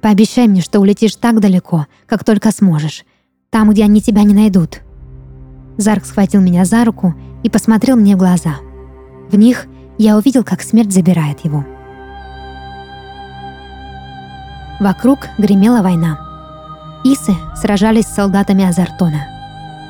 Пообещай 0.00 0.48
мне, 0.48 0.62
что 0.62 0.80
улетишь 0.80 1.16
так 1.16 1.40
далеко, 1.40 1.86
как 2.06 2.24
только 2.24 2.50
сможешь, 2.50 3.04
там, 3.50 3.70
где 3.70 3.84
они 3.84 4.00
тебя 4.00 4.22
не 4.24 4.34
найдут». 4.34 4.80
Зарк 5.76 6.04
схватил 6.04 6.40
меня 6.40 6.64
за 6.64 6.84
руку 6.84 7.14
и 7.42 7.50
посмотрел 7.50 7.96
мне 7.96 8.16
в 8.16 8.18
глаза. 8.18 8.56
В 9.30 9.36
них 9.36 9.66
я 9.96 10.16
увидел, 10.16 10.44
как 10.44 10.62
смерть 10.62 10.92
забирает 10.92 11.44
его. 11.44 11.64
Вокруг 14.80 15.28
гремела 15.38 15.80
война. 15.82 16.18
Исы 17.04 17.34
сражались 17.56 18.06
с 18.06 18.14
солдатами 18.14 18.64
Азартона. 18.64 19.26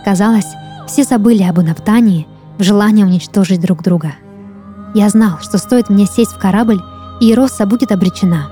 Казалось, 0.04 0.54
все 0.86 1.04
забыли 1.04 1.42
об 1.42 1.58
Унаптании 1.58 2.26
в 2.58 2.62
желании 2.62 3.04
уничтожить 3.04 3.60
друг 3.60 3.82
друга. 3.82 4.12
Я 4.94 5.08
знал, 5.08 5.38
что 5.40 5.58
стоит 5.58 5.88
мне 5.88 6.06
сесть 6.06 6.32
в 6.32 6.38
корабль, 6.38 6.80
и 7.20 7.30
Ироса 7.30 7.66
будет 7.66 7.92
обречена. 7.92 8.50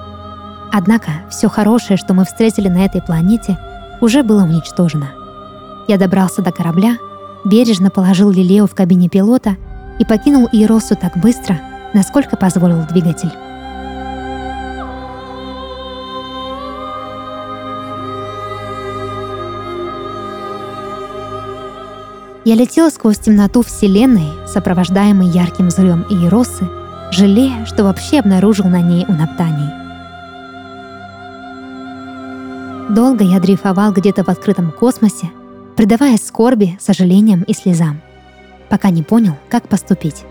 Однако 0.73 1.11
все 1.31 1.49
хорошее, 1.49 1.97
что 1.97 2.15
мы 2.15 2.25
встретили 2.25 2.69
на 2.69 2.85
этой 2.85 3.03
планете, 3.03 3.59
уже 4.01 4.23
было 4.23 4.45
уничтожено. 4.45 5.09
Я 5.89 5.99
добрался 5.99 6.43
до 6.43 6.53
корабля, 6.53 6.97
бережно 7.45 7.91
положил 7.91 8.31
Лилео 8.31 8.67
в 8.67 8.75
кабине 8.75 9.09
пилота 9.09 9.57
и 9.99 10.05
покинул 10.05 10.49
Иеросу 10.53 10.97
так 10.97 11.19
быстро, 11.19 11.61
насколько 11.93 12.37
позволил 12.37 12.85
двигатель. 12.89 13.33
Я 22.45 22.55
летела 22.55 22.89
сквозь 22.89 23.19
темноту 23.19 23.63
Вселенной, 23.63 24.31
сопровождаемый 24.47 25.29
ярким 25.29 25.69
взрывом 25.69 26.07
Иеросы, 26.09 26.67
жалея, 27.11 27.67
что 27.67 27.85
вообще 27.85 28.21
обнаружил 28.21 28.65
на 28.65 28.81
ней 28.81 29.05
унаптаний. 29.07 29.69
Долго 32.95 33.25
я 33.25 33.41
дрейфовал 33.41 33.93
где-то 33.93 34.25
в 34.25 34.29
открытом 34.29 34.73
космосе, 34.73 35.31
предаваясь 35.77 36.27
скорби, 36.27 36.79
сожалениям 36.81 37.43
и 37.43 37.53
слезам, 37.53 38.01
пока 38.71 38.89
не 38.89 39.03
понял, 39.03 39.37
как 39.51 39.69
поступить. 39.69 40.25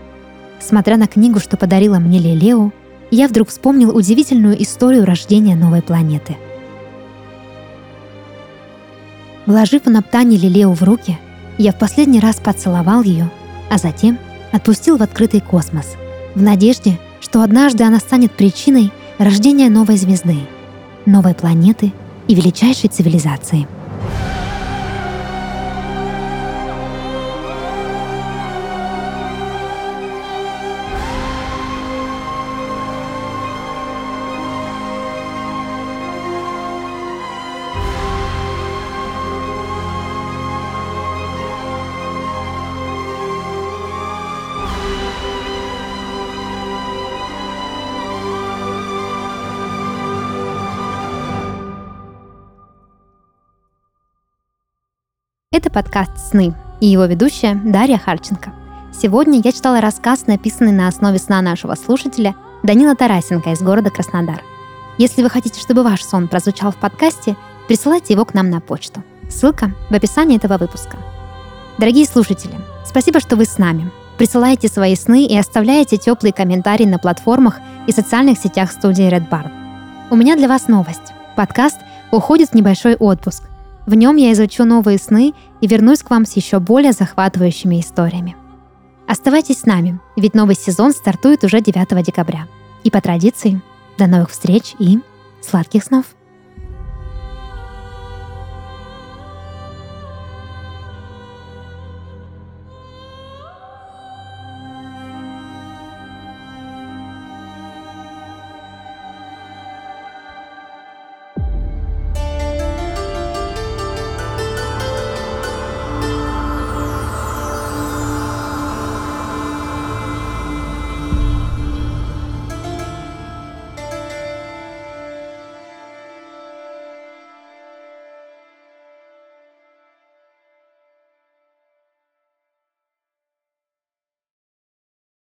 Смотря 0.58 0.96
на 0.96 1.06
книгу, 1.06 1.38
что 1.38 1.56
подарила 1.56 2.00
мне 2.00 2.18
Лелео, 2.18 2.72
я 3.12 3.28
вдруг 3.28 3.50
вспомнил 3.50 3.96
удивительную 3.96 4.60
историю 4.60 5.04
рождения 5.04 5.54
новой 5.54 5.80
планеты. 5.80 6.36
Вложив 9.46 9.86
Анаптане 9.86 10.36
Лилео 10.36 10.72
в 10.72 10.82
руки, 10.82 11.18
я 11.62 11.72
в 11.72 11.78
последний 11.78 12.20
раз 12.20 12.36
поцеловал 12.36 13.02
ее, 13.02 13.30
а 13.70 13.76
затем 13.76 14.18
отпустил 14.50 14.96
в 14.96 15.02
открытый 15.02 15.40
космос, 15.40 15.94
в 16.34 16.40
надежде, 16.42 16.98
что 17.20 17.42
однажды 17.42 17.84
она 17.84 17.98
станет 17.98 18.32
причиной 18.32 18.90
рождения 19.18 19.68
новой 19.68 19.98
звезды, 19.98 20.38
новой 21.04 21.34
планеты 21.34 21.92
и 22.28 22.34
величайшей 22.34 22.88
цивилизации– 22.88 23.68
Это 55.52 55.68
подкаст 55.68 56.12
«Сны» 56.16 56.54
и 56.80 56.86
его 56.86 57.06
ведущая 57.06 57.56
Дарья 57.56 57.98
Харченко. 57.98 58.52
Сегодня 58.92 59.40
я 59.42 59.50
читала 59.50 59.80
рассказ, 59.80 60.28
написанный 60.28 60.70
на 60.70 60.86
основе 60.86 61.18
сна 61.18 61.42
нашего 61.42 61.74
слушателя 61.74 62.36
Данила 62.62 62.94
Тарасенко 62.94 63.50
из 63.50 63.60
города 63.60 63.90
Краснодар. 63.90 64.44
Если 64.96 65.24
вы 65.24 65.28
хотите, 65.28 65.60
чтобы 65.60 65.82
ваш 65.82 66.04
сон 66.04 66.28
прозвучал 66.28 66.70
в 66.70 66.76
подкасте, 66.76 67.34
присылайте 67.66 68.12
его 68.14 68.24
к 68.24 68.32
нам 68.32 68.48
на 68.48 68.60
почту. 68.60 69.02
Ссылка 69.28 69.72
в 69.90 69.94
описании 69.94 70.36
этого 70.36 70.56
выпуска. 70.56 70.98
Дорогие 71.78 72.06
слушатели, 72.06 72.54
спасибо, 72.86 73.18
что 73.18 73.34
вы 73.34 73.44
с 73.44 73.58
нами. 73.58 73.90
Присылайте 74.18 74.68
свои 74.68 74.94
сны 74.94 75.26
и 75.26 75.36
оставляйте 75.36 75.96
теплые 75.96 76.32
комментарии 76.32 76.86
на 76.86 77.00
платформах 77.00 77.58
и 77.88 77.92
социальных 77.92 78.38
сетях 78.38 78.70
студии 78.70 79.10
Red 79.10 79.28
Barn. 79.28 79.50
У 80.10 80.14
меня 80.14 80.36
для 80.36 80.46
вас 80.46 80.68
новость. 80.68 81.12
Подкаст 81.34 81.78
уходит 82.12 82.50
в 82.50 82.54
небольшой 82.54 82.94
отпуск, 82.94 83.49
в 83.90 83.94
нем 83.96 84.14
я 84.14 84.32
изучу 84.32 84.64
новые 84.64 84.98
сны 84.98 85.34
и 85.60 85.66
вернусь 85.66 86.04
к 86.04 86.10
вам 86.10 86.24
с 86.24 86.36
еще 86.36 86.60
более 86.60 86.92
захватывающими 86.92 87.80
историями. 87.80 88.36
Оставайтесь 89.08 89.62
с 89.62 89.66
нами, 89.66 89.98
ведь 90.16 90.34
новый 90.34 90.54
сезон 90.54 90.92
стартует 90.92 91.42
уже 91.42 91.60
9 91.60 92.04
декабря. 92.04 92.46
И 92.84 92.90
по 92.92 93.00
традиции, 93.00 93.60
до 93.98 94.06
новых 94.06 94.30
встреч 94.30 94.76
и 94.78 95.00
сладких 95.42 95.82
снов! 95.82 96.04